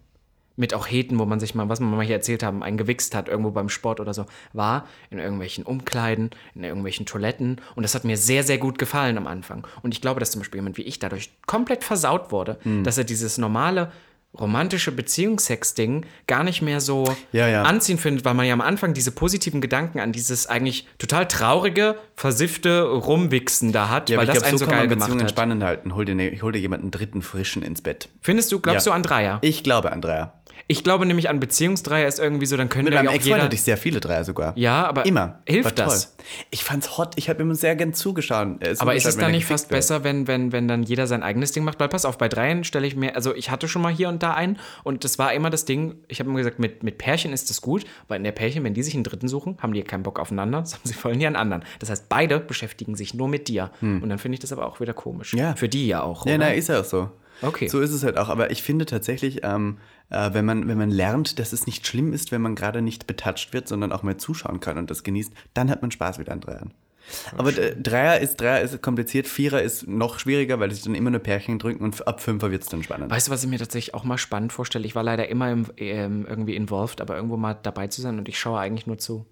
[0.59, 3.15] mit auch Heten, wo man sich mal, was man mal hier erzählt haben, einen gewichst
[3.15, 7.61] hat, irgendwo beim Sport oder so, war in irgendwelchen Umkleiden, in irgendwelchen Toiletten.
[7.75, 9.65] Und das hat mir sehr, sehr gut gefallen am Anfang.
[9.81, 12.83] Und ich glaube, dass zum Beispiel jemand wie ich dadurch komplett versaut wurde, Hm.
[12.83, 13.91] dass er dieses normale
[14.39, 14.91] romantische
[15.33, 17.63] Beziehungssex-Ding gar nicht mehr so Ja, ja.
[17.63, 21.95] anziehend findet, weil man ja am Anfang diese positiven Gedanken an dieses eigentlich total traurige,
[22.15, 25.31] versiffte Rumwichsen da hat, Ja, weil das ich einen so so geil gemacht Beziehungen hat.
[25.31, 25.95] spannend halten.
[25.95, 28.09] Hol dir, ne, hol dir jemanden dritten Frischen ins Bett.
[28.21, 29.39] Findest du, glaubst du an Dreier?
[29.41, 30.33] Ich glaube an Dreier.
[30.71, 33.37] Ich glaube nämlich an Beziehungsdreier ist irgendwie so, dann können Mit ja meinem auch Ex-Freund
[33.37, 33.43] jeder...
[33.45, 34.53] hatte ich sehr viele Dreier sogar.
[34.55, 35.39] Ja, aber Immer.
[35.47, 36.15] hilft das?
[36.51, 37.13] Ich fand's hot.
[37.15, 38.61] Ich habe immer sehr gern zugeschaut.
[38.61, 39.79] äh, Aber ist es wenn dann nicht fast wird.
[39.79, 41.79] besser, wenn, wenn, wenn dann jeder sein eigenes Ding macht?
[41.79, 44.21] Weil pass auf, bei Dreien stelle ich mir, also ich hatte schon mal hier und
[44.21, 47.33] da einen und das war immer das Ding, ich habe immer gesagt, mit, mit Pärchen
[47.33, 49.79] ist das gut, weil in der Pärchen, wenn die sich einen Dritten suchen, haben die
[49.79, 51.63] ja keinen Bock aufeinander, sondern sie wollen ja einen anderen.
[51.79, 53.71] Das heißt, beide beschäftigen sich nur mit dir.
[53.81, 55.31] Und dann finde ich das aber auch wieder komisch.
[55.31, 55.39] Hm.
[55.39, 55.55] Ja.
[55.55, 56.27] Für die ja auch.
[56.27, 56.45] Ja, oder?
[56.45, 57.09] na, ist ja auch so.
[57.41, 57.67] Okay.
[57.67, 58.29] So ist es halt auch.
[58.29, 59.77] Aber ich finde tatsächlich, ähm,
[60.09, 63.07] äh, wenn, man, wenn man lernt, dass es nicht schlimm ist, wenn man gerade nicht
[63.07, 66.33] betatscht wird, sondern auch mal zuschauen kann und das genießt, dann hat man Spaß wieder
[66.33, 66.73] an Dreiern.
[67.37, 71.09] Aber äh, Dreier ist, Dreier ist kompliziert, Vierer ist noch schwieriger, weil sich dann immer
[71.09, 73.11] nur Pärchen drücken und ab Fünfer wird es dann spannend.
[73.11, 74.85] Weißt du, was ich mir tatsächlich auch mal spannend vorstelle?
[74.85, 78.29] Ich war leider immer im, ähm, irgendwie involved, aber irgendwo mal dabei zu sein und
[78.29, 79.25] ich schaue eigentlich nur zu.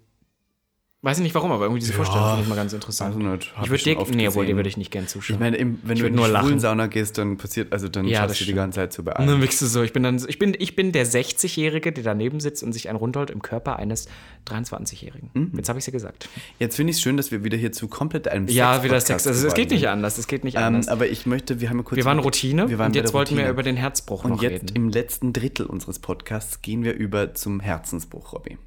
[1.00, 3.14] Weiß ich nicht warum, aber irgendwie diese Vorstellung finde ich mal ganz interessant.
[3.14, 4.46] Also nicht, ich würde dir, nee, gesehen.
[4.46, 5.36] dir würde ich nicht gern zuschauen.
[5.36, 6.46] Ich meine, wenn Ich du in die nur lachen.
[6.46, 9.04] Schwulensauna gehst, dann passiert, also dann Ja, das schaust du die ganze Zeit zu Und
[9.04, 9.28] beatmen.
[9.28, 12.40] dann wirkst du so, ich bin dann, ich bin, ich bin der 60-Jährige, der daneben
[12.40, 14.08] sitzt und sich einen rundholt im Körper eines
[14.48, 15.30] 23-Jährigen.
[15.34, 15.52] Mhm.
[15.56, 16.28] Jetzt habe ich es ja gesagt.
[16.58, 19.24] Jetzt finde ich es schön, dass wir wieder hier zu komplett einem Ja, wieder Sex.
[19.24, 20.18] Also es geht nicht anders.
[20.18, 20.56] Es geht nicht.
[20.56, 20.88] Ähm, anders.
[20.88, 21.96] aber ich möchte, wir haben ja kurz.
[21.96, 24.62] wir waren Routine wir waren und jetzt wollten wir über den Herzbruch Und noch jetzt
[24.64, 24.74] reden.
[24.76, 28.58] im letzten Drittel unseres Podcasts gehen wir über zum Herzensbruch, Robby.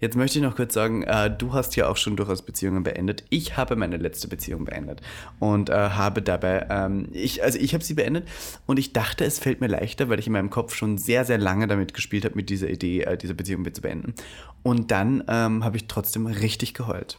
[0.00, 3.24] Jetzt möchte ich noch kurz sagen, äh, du hast ja auch schon durchaus Beziehungen beendet.
[3.28, 5.02] Ich habe meine letzte Beziehung beendet
[5.38, 8.26] und äh, habe dabei, ähm, ich, also ich habe sie beendet
[8.66, 11.38] und ich dachte, es fällt mir leichter, weil ich in meinem Kopf schon sehr, sehr
[11.38, 14.14] lange damit gespielt habe, mit dieser Idee, äh, diese Beziehung zu beenden.
[14.62, 17.18] Und dann ähm, habe ich trotzdem richtig geheult.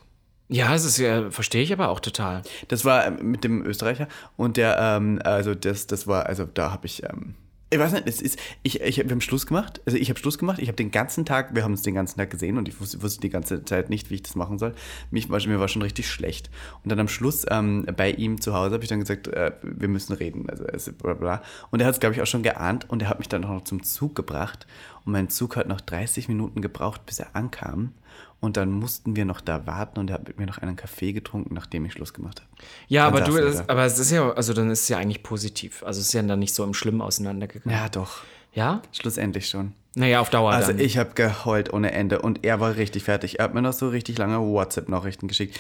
[0.49, 2.41] Ja, das ist ja, verstehe ich aber auch total.
[2.67, 6.71] Das war ähm, mit dem Österreicher und der, ähm, also das, das war, also da
[6.71, 7.36] habe ich, ähm,
[7.74, 10.38] ich weiß nicht, es ist, ich, ich, wir haben Schluss gemacht, also ich habe Schluss
[10.38, 12.82] gemacht, ich habe den ganzen Tag, wir haben uns den ganzen Tag gesehen und ich
[12.82, 14.74] wusste, wusste die ganze Zeit nicht, wie ich das machen soll.
[15.09, 16.49] Mich, mir war schon richtig schlecht.
[16.84, 19.88] Und dann am Schluss ähm, bei ihm zu Hause habe ich dann gesagt, äh, wir
[19.88, 21.41] müssen reden, also bla bla.
[21.72, 23.49] Und er hat es, glaube ich, auch schon geahnt und er hat mich dann auch
[23.49, 24.67] noch zum Zug gebracht
[25.05, 27.93] und mein Zug hat noch 30 Minuten gebraucht, bis er ankam.
[28.41, 31.13] Und dann mussten wir noch da warten und er hat mit mir noch einen Kaffee
[31.13, 32.49] getrunken, nachdem ich Schluss gemacht habe.
[32.87, 33.63] Ja, Dann aber du, da.
[33.67, 35.83] aber es ist ja, also dann ist es ja eigentlich positiv.
[35.83, 37.77] Also es ist ja dann nicht so im Schlimmen auseinandergegangen.
[37.77, 38.21] Ja, doch.
[38.53, 38.81] Ja?
[38.91, 39.73] Schlussendlich schon.
[39.93, 40.79] Naja, auf Dauer Also dann.
[40.79, 43.39] ich habe geheult ohne Ende und er war richtig fertig.
[43.39, 45.59] Er hat mir noch so richtig lange WhatsApp-Nachrichten geschickt.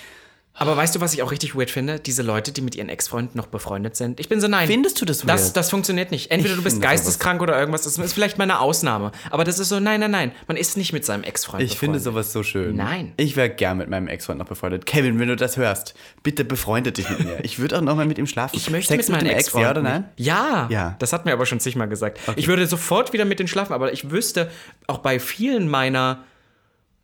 [0.53, 1.99] Aber weißt du, was ich auch richtig weird finde?
[1.99, 4.19] Diese Leute, die mit ihren Ex-Freunden noch befreundet sind.
[4.19, 4.67] Ich bin so, nein.
[4.67, 5.57] Findest du das Das, weird?
[5.57, 6.29] das funktioniert nicht.
[6.29, 7.83] Entweder Ich du bist finde sowas- geisteskrank oder irgendwas.
[7.83, 9.13] Das ist vielleicht mal eine Ausnahme.
[9.31, 10.31] Aber das ist so, nein, nein, nein.
[10.47, 12.03] Man ist nicht mit seinem Ex-Freund Ich finde befreundet.
[12.03, 12.75] sowas so schön.
[12.75, 13.13] Nein.
[13.15, 14.85] Ich wäre gern mit meinem Ex-Freund noch befreundet.
[14.85, 17.39] Kevin, wenn du das hörst, bitte befreunde dich mit mir.
[17.45, 18.57] Ich würde auch noch mal mit ihm schlafen.
[18.57, 20.09] Ich möchte Sex mit meinem Ex, ja oder nein?
[20.17, 20.95] Ja, Ja.
[20.99, 22.19] das hat mir aber schon zigmal gesagt.
[22.35, 24.51] Ich würde sofort wieder mit denen schlafen, aber ich wüsste
[24.87, 26.25] auch bei vielen meiner,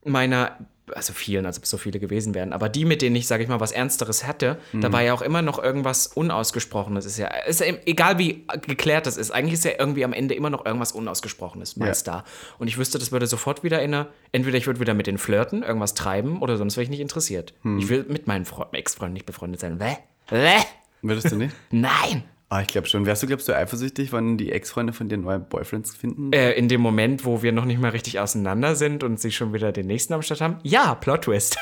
[0.04, 0.58] meiner,
[0.96, 3.44] also vielen, als ob es so viele gewesen wären, aber die, mit denen ich, sage
[3.44, 4.82] ich mal, was Ernsteres hatte, Mhm.
[4.82, 7.06] da war ja auch immer noch irgendwas Unausgesprochenes.
[7.06, 10.34] Ist ja, ist ja egal wie geklärt das ist, eigentlich ist ja irgendwie am Ende
[10.34, 12.24] immer noch irgendwas Unausgesprochenes meist da.
[12.58, 15.18] Und ich wüsste, das würde sofort wieder in eine, entweder ich würde wieder mit denen
[15.18, 17.54] flirten, irgendwas treiben oder sonst wäre ich nicht interessiert.
[17.64, 17.80] Hm.
[17.80, 19.78] Ich will mit meinen Fre- Ex-Freunden nicht befreundet sein.
[19.78, 19.96] Bäh.
[20.30, 20.60] Bäh.
[21.02, 21.54] Würdest du nicht?
[21.72, 22.24] Nein!
[22.50, 23.06] Ah, ich glaube schon.
[23.06, 26.32] Wärst du, glaubst du, eifersüchtig, wann die Ex-Freunde von dir neue Boyfriends finden?
[26.32, 29.54] Äh, in dem Moment, wo wir noch nicht mal richtig auseinander sind und sie schon
[29.54, 30.58] wieder den nächsten am Start haben?
[30.64, 31.58] Ja, Plot Twist.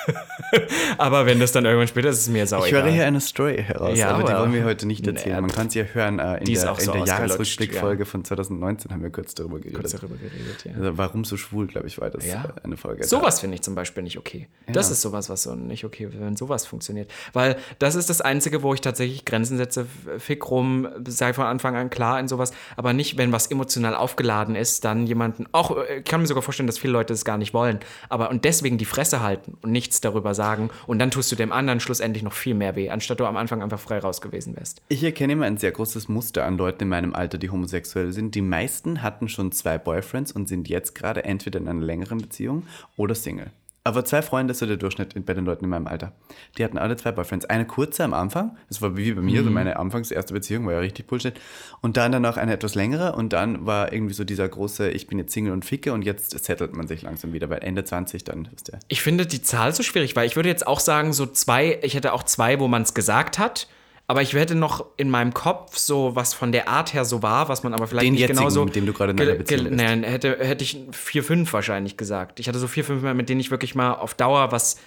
[1.00, 3.20] aber wenn das dann irgendwann später ist, ist es mir sau ich höre hier eine
[3.20, 5.36] Story heraus, Ja, aber die aber- wollen wir heute nicht erzählen.
[5.38, 8.92] Nee, Man kann sie ja hören äh, in die der, so der Jahresrückblickfolge von 2019
[8.92, 9.80] haben wir kurz darüber geredet.
[9.82, 10.74] Kurz darüber geredet, ja.
[10.74, 12.46] Also, warum so schwul, glaube ich, war das Ja.
[12.46, 13.06] äh, eine Folge.
[13.06, 14.48] Sowas finde ich zum Beispiel nicht okay.
[14.72, 17.12] Das ist sowas, was so nicht okay, wenn sowas funktioniert.
[17.34, 19.88] Weil das ist das Einzige, wo ich tatsächlich Grenzen setze.
[20.20, 20.74] Fick rum,
[21.07, 22.51] sei von Anfang an klar in sowas.
[22.76, 25.45] Aber nicht, wenn was emotional aufgeladen ist, dann jemanden.
[25.51, 27.80] Auch, äh, ich kann mir sogar vorstellen, dass viele Leute es gar nicht wollen.
[28.09, 30.69] Aber und deswegen die Fresse halten und nichts darüber sagen.
[30.88, 33.61] Und dann tust du dem anderen schlussendlich noch viel mehr weh, anstatt du am Anfang
[33.61, 34.82] einfach frei raus gewesen wärst.
[34.89, 38.36] Ich erkenne immer ein sehr großes Muster an Leuten in meinem Alter, die homosexuell sind.
[38.36, 42.63] Die meisten hatten schon zwei Boyfriends und sind jetzt gerade entweder in einer längeren Beziehung
[42.97, 43.51] oder Single.
[43.88, 46.12] Aber zwei Freunde ist so der Durchschnitt bei den Leuten in meinem Alter.
[46.58, 47.46] Die hatten alle zwei Boyfriends.
[47.46, 49.46] Eine kurze am Anfang, das war wie bei mir, Mhm.
[49.46, 51.36] so meine anfangs erste Beziehung, war ja richtig Bullshit.
[51.82, 55.20] Und dann danach eine etwas längere und dann war irgendwie so dieser große, ich bin
[55.20, 58.50] jetzt Single und ficke und jetzt settelt man sich langsam wieder, weil Ende 20 dann
[58.56, 58.80] ist der.
[58.88, 61.94] Ich finde die Zahl so schwierig, weil ich würde jetzt auch sagen, so zwei, ich
[61.94, 63.68] hätte auch zwei, wo man es gesagt hat.
[64.08, 67.49] Aber ich hätte noch in meinem Kopf so, was von der Art her so war,
[67.49, 68.66] was man aber vielleicht Den nicht jetzigen, genauso.
[68.66, 69.76] mit dem du gerade in einer Beziehung bist.
[69.76, 72.39] Nein, hätte, hätte ich vier, fünf wahrscheinlich gesagt.
[72.39, 74.78] Ich hatte so vier, fünf Mal, mit denen ich wirklich mal auf Dauer was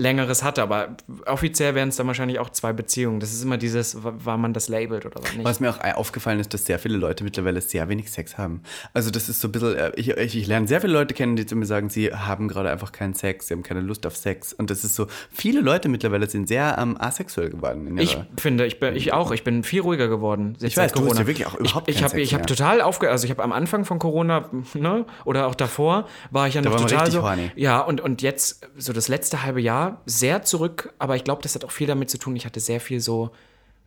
[0.00, 0.62] Längeres hatte.
[0.62, 0.96] Aber
[1.26, 3.20] offiziell wären es dann wahrscheinlich auch zwei Beziehungen.
[3.20, 5.44] Das ist immer dieses, wa- war man das labelt oder war nicht.
[5.44, 8.62] Was mir auch aufgefallen ist, dass sehr viele Leute mittlerweile sehr wenig Sex haben.
[8.94, 11.36] Also das ist so ein bisschen, äh, ich, ich, ich lerne sehr viele Leute kennen,
[11.36, 14.16] die zu mir sagen, sie haben gerade einfach keinen Sex, sie haben keine Lust auf
[14.16, 14.52] Sex.
[14.52, 17.86] Und das ist so, viele Leute mittlerweile sind sehr ähm, asexuell geworden.
[17.86, 20.56] In Ich finde, ich bin ich auch, ich bin viel ruhiger geworden.
[20.60, 23.10] Ich weiß, seit du hast ja wirklich auch überhaupt Ich, ich habe hab total aufge
[23.10, 26.72] also ich habe am Anfang von Corona, ne, oder auch davor, war ich ja noch
[26.72, 27.28] war man total richtig so.
[27.28, 27.50] horny.
[27.56, 31.54] Ja, und, und jetzt so das letzte halbe Jahr sehr zurück, aber ich glaube, das
[31.54, 33.30] hat auch viel damit zu tun, ich hatte sehr viel so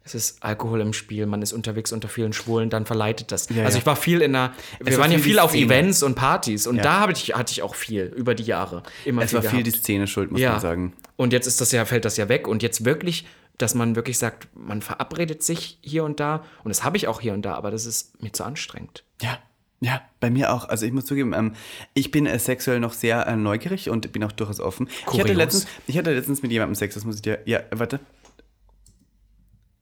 [0.05, 3.47] es ist Alkohol im Spiel, man ist unterwegs unter vielen Schwulen, dann verleitet das.
[3.49, 3.81] Ja, also ja.
[3.81, 5.65] ich war viel in einer, wir war waren ja viel die viel auf Szene.
[5.65, 6.83] Events und Partys und Ja.
[6.83, 8.83] da hatte ich, hatte ich auch viel über die Jahre.
[9.05, 9.67] Immer es war viel gehabt.
[9.67, 10.51] die Szene schuld, muss Ja.
[10.51, 10.93] man sagen.
[11.15, 12.47] Und jetzt ist das ja, fällt das ja weg.
[12.49, 13.25] Und jetzt wirklich,
[13.57, 16.43] dass man wirklich sagt, man verabredet sich hier und da.
[16.65, 19.03] Und das habe ich auch hier und da, aber das ist mir zu anstrengend.
[19.21, 19.37] Ja.
[19.83, 20.69] Ja, bei mir auch.
[20.69, 21.55] Also ich muss zugeben, ähm,
[21.93, 24.87] ich bin äh, sexuell noch sehr äh, neugierig und bin auch durchaus offen.
[25.11, 27.39] Ich hatte, letztens, ich hatte letztens mit jemandem Sex, das muss ich dir.
[27.45, 27.99] Ja, warte.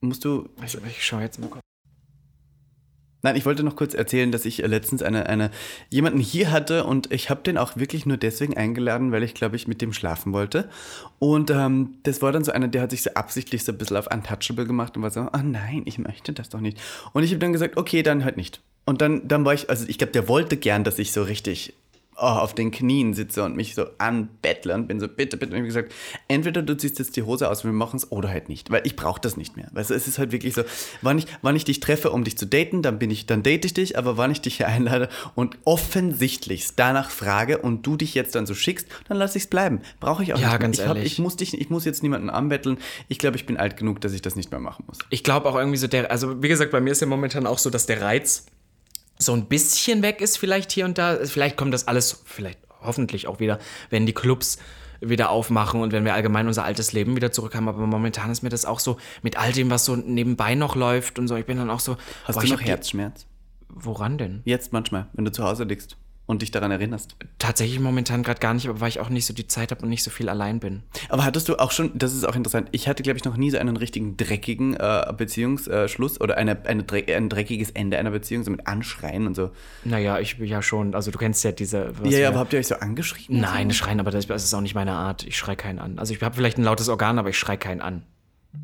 [0.00, 0.48] Musst du.
[0.64, 1.62] Ich, ich schaue jetzt mal kurz.
[3.22, 5.50] Nein, ich wollte noch kurz erzählen, dass ich äh, letztens eine, eine,
[5.90, 9.54] jemanden hier hatte und ich habe den auch wirklich nur deswegen eingeladen, weil ich, glaube
[9.56, 10.68] ich, mit dem schlafen wollte.
[11.20, 13.96] Und ähm, das war dann so einer, der hat sich so absichtlich so ein bisschen
[13.96, 16.80] auf Untouchable gemacht und war so, oh nein, ich möchte das doch nicht.
[17.12, 18.60] Und ich habe dann gesagt, okay, dann halt nicht.
[18.84, 21.74] Und dann, dann war ich, also ich glaube, der wollte gern, dass ich so richtig
[22.16, 25.52] oh, auf den Knien sitze und mich so anbettle und bin so, bitte, bitte.
[25.56, 25.94] Und ich habe gesagt,
[26.28, 28.82] entweder du ziehst jetzt die Hose aus und wir machen es oder halt nicht, weil
[28.84, 29.68] ich brauche das nicht mehr.
[29.72, 30.62] Weißt du, es ist halt wirklich so,
[31.00, 33.64] wann ich, wann ich dich treffe, um dich zu daten, dann bin ich, dann date
[33.64, 38.14] ich dich, aber wann ich dich hier einlade und offensichtlich danach frage und du dich
[38.14, 39.80] jetzt dann so schickst, dann lasse ich es bleiben.
[40.00, 40.58] Brauche ich auch Ja, nicht mehr.
[40.58, 41.12] ganz ich, hab, ehrlich.
[41.12, 42.78] ich, muss dich, ich muss jetzt niemanden anbetteln.
[43.08, 44.98] Ich glaube, ich bin alt genug, dass ich das nicht mehr machen muss.
[45.10, 47.58] Ich glaube auch irgendwie so der, also wie gesagt, bei mir ist ja momentan auch
[47.58, 48.46] so, dass der Reiz
[49.22, 51.18] so ein bisschen weg ist, vielleicht hier und da.
[51.24, 53.58] Vielleicht kommt das alles, vielleicht hoffentlich auch wieder,
[53.90, 54.58] wenn die Clubs
[55.00, 57.68] wieder aufmachen und wenn wir allgemein unser altes Leben wieder zurück haben.
[57.68, 61.18] Aber momentan ist mir das auch so mit all dem, was so nebenbei noch läuft
[61.18, 61.36] und so.
[61.36, 61.96] Ich bin dann auch so.
[62.24, 63.26] Hast boah, du noch Herzschmerz?
[63.68, 64.42] Woran denn?
[64.44, 65.96] Jetzt manchmal, wenn du zu Hause liegst
[66.26, 67.16] und dich daran erinnerst.
[67.38, 69.88] Tatsächlich momentan gerade gar nicht, aber weil ich auch nicht so die Zeit habe und
[69.88, 70.82] nicht so viel allein bin.
[71.08, 73.50] Aber hattest du auch schon, das ist auch interessant, ich hatte, glaube ich, noch nie
[73.50, 78.50] so einen richtigen dreckigen äh, Beziehungsschluss oder eine, eine, ein dreckiges Ende einer Beziehung, so
[78.50, 79.50] mit Anschreien und so.
[79.84, 81.92] Naja, ich bin ja schon, also du kennst ja diese.
[82.04, 83.40] Ja, ja, aber habt ihr euch so angeschrien?
[83.40, 85.24] Nein, das Schreien, aber das, ist auch nicht meine Art.
[85.24, 85.98] Ich schrei keinen an.
[85.98, 88.04] Also ich habe vielleicht ein lautes Organ, aber ich schrei keinen an.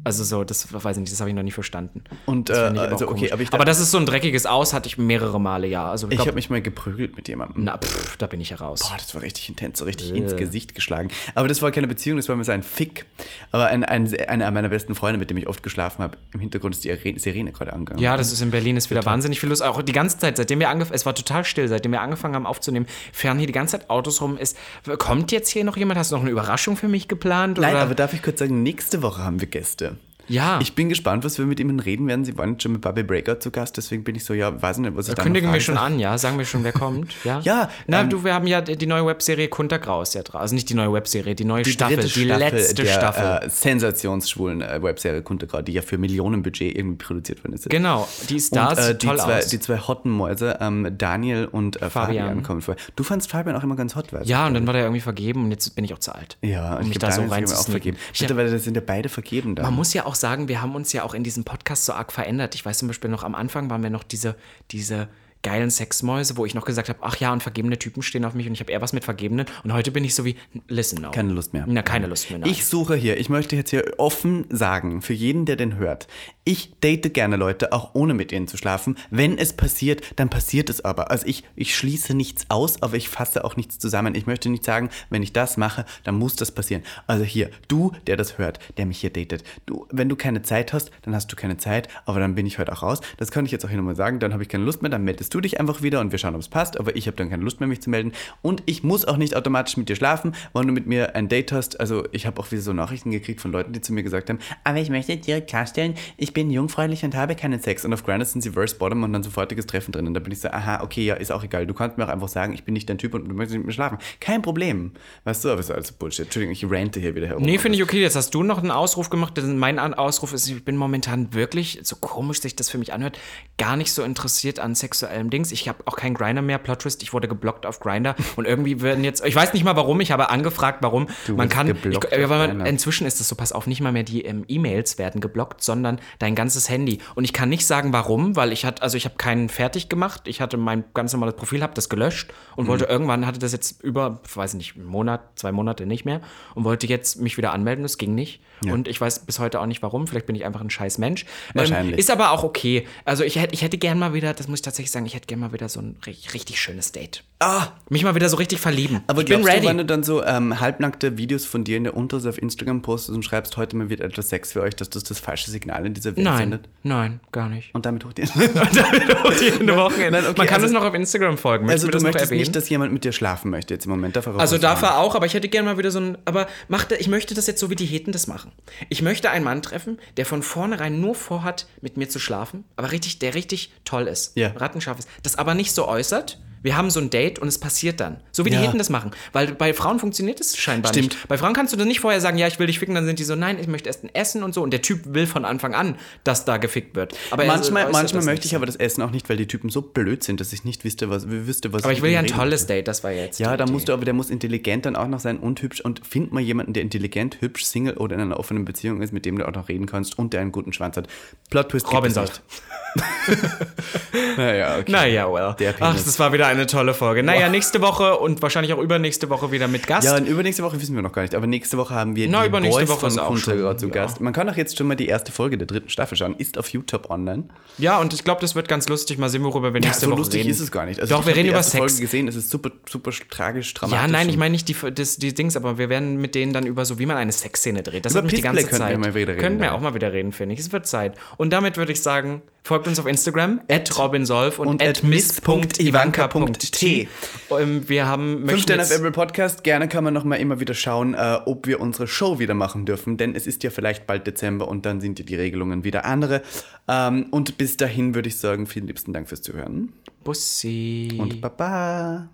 [0.04, 2.04] Also so, das weiß ich nicht, das habe ich noch nie verstanden.
[2.26, 4.86] Und, äh, ich also, okay, aber ich aber das ist so ein dreckiges Aus, hatte
[4.86, 5.90] ich mehrere Male, ja.
[5.90, 7.64] Also Ich glaub- habe mich mal geprügelt mit jemandem.
[7.64, 8.80] na, pff, da bin ich heraus.
[8.80, 11.08] Boah, das war richtig intens, so richtig ins Gesicht geschlagen.
[11.34, 13.06] Aber das war keine Beziehung, das war mir so ein Fick.
[13.50, 16.74] Aber ein, ein, einer meiner besten Freunde, mit dem ich oft geschlafen habe, im Hintergrund
[16.74, 18.02] ist die Are- Sirene gerade angegangen.
[18.02, 19.62] Ja, das ist in Berlin, ist wieder wahnsinnig viel los.
[19.62, 22.46] Auch die ganze Zeit, seitdem wir angefangen, es war total still, seitdem wir angefangen haben
[22.46, 24.36] aufzunehmen, fahren hier die ganze Zeit Autos rum.
[24.36, 24.56] Ist,
[24.98, 25.98] kommt jetzt hier noch jemand?
[25.98, 27.58] Hast du noch eine Überraschung für mich geplant?
[27.58, 27.82] Nein, oder?
[27.82, 29.77] aber darf ich kurz sagen, nächste Woche haben wir Gäste.
[29.78, 30.07] to.
[30.28, 30.58] Ja.
[30.60, 32.24] Ich bin gespannt, was wir mit ihnen reden werden.
[32.24, 34.94] Sie waren schon mit Bobby Breakout zu Gast, deswegen bin ich so, ja, weiß nicht,
[34.96, 36.16] was ich da Kündigen wir schon an, ja?
[36.18, 37.14] Sagen wir schon, wer kommt?
[37.24, 40.40] Ja, Ja, Na, ähm, du, wir haben ja die neue Webserie Kuntergraus ja drauf.
[40.40, 43.46] Also nicht die neue Webserie, die neue Die Staffel, die Staffel letzte der, Staffel.
[43.46, 47.68] Äh, sensationsschwulen äh, Webserie Kunterkraut, die ja für Millionenbudget irgendwie produziert worden ist.
[47.70, 49.46] genau, die ist da, Und äh, die, toll zwei, aus.
[49.46, 52.26] die zwei hotten Mäuse, ähm, Daniel und äh, Fabian.
[52.26, 52.42] Fabian.
[52.42, 52.76] kommen vor.
[52.96, 54.30] Du fandst Fabian auch immer ganz hot, weißt du?
[54.30, 56.36] ja, und dann war der irgendwie vergeben und jetzt bin ich auch zu alt.
[56.42, 57.96] Ja, um und mich ich da so ist rein zu vergeben.
[58.20, 59.62] Mittlerweile sind ja beide vergeben da.
[59.62, 62.12] Man muss ja auch sagen, wir haben uns ja auch in diesem Podcast so arg
[62.12, 62.54] verändert.
[62.54, 64.36] Ich weiß zum Beispiel noch am Anfang waren wir noch diese,
[64.70, 65.08] diese
[65.48, 68.46] geilen Sexmäuse, wo ich noch gesagt habe, ach ja, und vergebene Typen stehen auf mich
[68.46, 69.46] und ich habe eher was mit Vergebenen.
[69.64, 70.36] Und heute bin ich so wie,
[70.68, 71.10] listen now.
[71.10, 71.64] Keine Lust mehr.
[71.66, 72.38] Na, keine Lust mehr.
[72.38, 72.50] nein.
[72.50, 76.06] Ich suche hier, ich möchte jetzt hier offen sagen, für jeden, der den hört,
[76.44, 78.96] ich date gerne Leute, auch ohne mit ihnen zu schlafen.
[79.10, 81.10] Wenn es passiert, dann passiert es aber.
[81.10, 84.14] Also ich, ich schließe nichts aus, aber ich fasse auch nichts zusammen.
[84.14, 86.82] Ich möchte nicht sagen, wenn ich das mache, dann muss das passieren.
[87.06, 90.72] Also hier, du, der das hört, der mich hier datet, du, wenn du keine Zeit
[90.72, 93.00] hast, dann hast du keine Zeit, aber dann bin ich heute auch raus.
[93.16, 95.04] Das kann ich jetzt auch hier nochmal sagen, dann habe ich keine Lust mehr, dann
[95.04, 97.30] meldest du dich einfach wieder und wir schauen, ob es passt, aber ich habe dann
[97.30, 98.12] keine Lust mehr, mich zu melden.
[98.42, 101.52] Und ich muss auch nicht automatisch mit dir schlafen, wenn du mit mir ein Date
[101.52, 101.80] hast.
[101.80, 104.38] Also ich habe auch wieder so Nachrichten gekriegt von Leuten, die zu mir gesagt haben,
[104.64, 107.84] aber ich möchte direkt klarstellen, ich bin jungfräulich und habe keinen Sex.
[107.84, 110.06] Und auf Grindr sind sie Verse Bottom und dann sofortiges Treffen drin.
[110.06, 111.66] Und da bin ich so, aha, okay, ja, ist auch egal.
[111.66, 113.60] Du kannst mir auch einfach sagen, ich bin nicht dein Typ und du möchtest nicht
[113.60, 113.98] mit mir schlafen.
[114.20, 114.92] Kein Problem.
[115.24, 116.26] Weißt du, aber ist alles Bullshit.
[116.26, 117.42] Entschuldigung, ich rante hier wieder herum.
[117.42, 118.00] Nee, finde ich okay.
[118.00, 119.34] Jetzt hast du noch einen Ausruf gemacht.
[119.42, 123.18] Mein Ausruf ist, ich bin momentan wirklich, so komisch sich das für mich anhört,
[123.56, 124.74] gar nicht so interessiert an
[125.18, 125.52] sexuellem Dings.
[125.52, 127.02] Ich habe auch keinen Grinder mehr, Plot Twist.
[127.02, 130.12] Ich wurde geblockt auf Grinder und irgendwie werden jetzt, ich weiß nicht mal warum, ich
[130.12, 131.08] habe angefragt, warum.
[131.28, 134.04] man wurdest kann, ich, weil man, inzwischen ist es so, pass auf, nicht mal mehr
[134.04, 136.98] die ähm, E-Mails werden geblockt, sondern dein ganzes Handy.
[137.14, 140.22] Und ich kann nicht sagen, warum, weil ich hatte, also ich habe keinen fertig gemacht.
[140.26, 143.82] Ich hatte mein ganz normales Profil, habe das gelöscht und wollte irgendwann, hatte das jetzt
[143.82, 146.20] über, weiß nicht, einen Monat, zwei Monate nicht mehr
[146.54, 147.82] und wollte jetzt mich wieder anmelden.
[147.82, 148.40] Das ging nicht.
[148.66, 150.06] Und ich weiß bis heute auch nicht warum.
[150.06, 151.24] Vielleicht bin ich einfach ein scheiß Mensch.
[151.54, 151.94] Wahrscheinlich.
[151.94, 152.86] Ähm, ist aber auch okay.
[153.04, 155.26] Also ich hätte, ich hätte gern mal wieder, das muss ich tatsächlich sagen, ich hätte
[155.26, 157.22] gern mal wieder so ein richtig schönes Date.
[157.40, 159.00] Ah, Mich mal wieder so richtig verlieben.
[159.06, 159.60] aber ich bin ready.
[159.60, 162.82] du, wenn du dann so ähm, halbnackte Videos von dir in der Unterhose auf Instagram
[162.82, 165.86] postest und schreibst, heute mal wird etwas Sex für euch, dass das das falsche Signal
[165.86, 166.68] in dieser Welt nein, sendet?
[166.82, 167.72] nein, gar nicht.
[167.76, 170.10] Und damit hoch die Eine Woche.
[170.10, 171.66] Nein, okay, Man kann also- uns noch auf Instagram folgen.
[171.66, 174.16] Möchtest Also du das möchtest nicht, dass jemand mit dir schlafen möchte jetzt im Moment.
[174.16, 176.18] Darf er Also darf er auch, aber ich hätte gerne mal wieder so ein.
[176.24, 178.50] Aber macht ich möchte das jetzt so, wie die Heten das machen.
[178.88, 182.90] Ich möchte einen Mann treffen, der von vornherein nur vorhat, mit mir zu schlafen, aber
[182.90, 184.32] richtig, der richtig toll ist.
[184.36, 184.48] Ja.
[184.56, 185.08] Rattenscharf ist.
[185.22, 186.40] Das aber nicht so äußert.
[186.62, 188.18] Wir haben so ein Date und es passiert dann.
[188.32, 188.62] So wie die Ja.
[188.62, 189.10] Heten das machen.
[189.32, 191.14] Weil bei Frauen funktioniert es scheinbar Stimmt.
[191.14, 191.28] nicht.
[191.28, 193.18] Bei Frauen kannst du dann nicht vorher sagen, ja, ich will dich ficken, dann sind
[193.18, 194.62] die so, nein, ich möchte erst ein Essen und so.
[194.62, 197.14] Und der Typ will von Anfang an, dass da gefickt wird.
[197.30, 199.82] Aber er Manchmal, manchmal möchte ich aber das Essen auch nicht, weil die Typen so
[199.82, 202.62] blöd sind, dass ich nicht wüsste, was, wüsste, was Aber ich will ja ein tolles
[202.62, 202.68] soll.
[202.68, 203.38] Date, das war jetzt.
[203.40, 206.06] Ja, da musst du aber, der muss intelligent dann auch noch sein und hübsch und
[206.06, 209.38] find mal jemanden, der intelligent, hübsch, Single oder in einer offenen Beziehung ist, mit dem
[209.38, 211.08] du auch noch reden kannst und der einen guten Schwanz hat.
[211.50, 212.42] Plot Twist Robin nicht.
[214.36, 214.92] Naja, okay.
[214.92, 215.54] Naja, well.
[215.80, 217.22] Ach, das war wieder eine tolle Folge.
[217.22, 220.06] Naja, nächste Woche und wahrscheinlich auch übernächste Woche wieder mit Gast.
[220.06, 222.42] Ja, und übernächste Woche wissen wir noch gar nicht, aber nächste Woche haben wir Na,
[222.42, 223.92] die übernächste Boys Woche von ist auch schon, zu ja.
[223.92, 224.20] Gast.
[224.20, 226.36] Man kann auch jetzt schon mal die erste Folge der dritten Staffel schauen.
[226.36, 227.44] Ist auf YouTube online.
[227.78, 229.18] Ja, und ich glaube, das wird ganz lustig.
[229.18, 230.50] Mal sehen, worüber wir Ja, nächste so Woche lustig reden.
[230.50, 231.00] ist es gar nicht.
[231.00, 231.78] Also Doch, wir reden über Sex.
[231.78, 234.00] Folge gesehen, es ist super, super tragisch, dramatisch.
[234.00, 236.66] Ja, nein, ich meine nicht die, das, die Dings, aber wir werden mit denen dann
[236.66, 238.04] über so, wie man eine Sexszene dreht.
[238.04, 238.90] Das Über hat mich die ganze Zeit.
[238.90, 239.72] wir mal wieder reden, Könnten wir ja.
[239.72, 240.60] auch mal wieder reden, finde ich.
[240.60, 241.14] Es wird Zeit.
[241.36, 245.02] Und damit würde ich sagen, folgt uns auf Instagram, at robinsolf und, und at at
[245.02, 247.08] miss.ivanka.t.
[247.48, 249.64] Wir haben, Fünf möchten Sterne auf Apple Podcast.
[249.64, 252.84] Gerne kann man noch mal immer wieder schauen, äh, ob wir unsere Show wieder machen
[252.84, 256.04] dürfen, denn es ist ja vielleicht bald Dezember und dann sind ja die Regelungen wieder
[256.04, 256.42] andere.
[256.86, 261.16] Ähm, und bis dahin würde ich sagen, vielen liebsten Dank fürs Zuhören Bussi.
[261.18, 262.28] und Baba.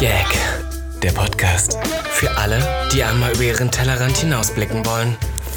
[0.00, 0.26] Gag.
[1.00, 1.78] Der Podcast.
[2.10, 2.60] Für alle,
[2.92, 5.16] die einmal über ihren Tellerrand hinausblicken wollen.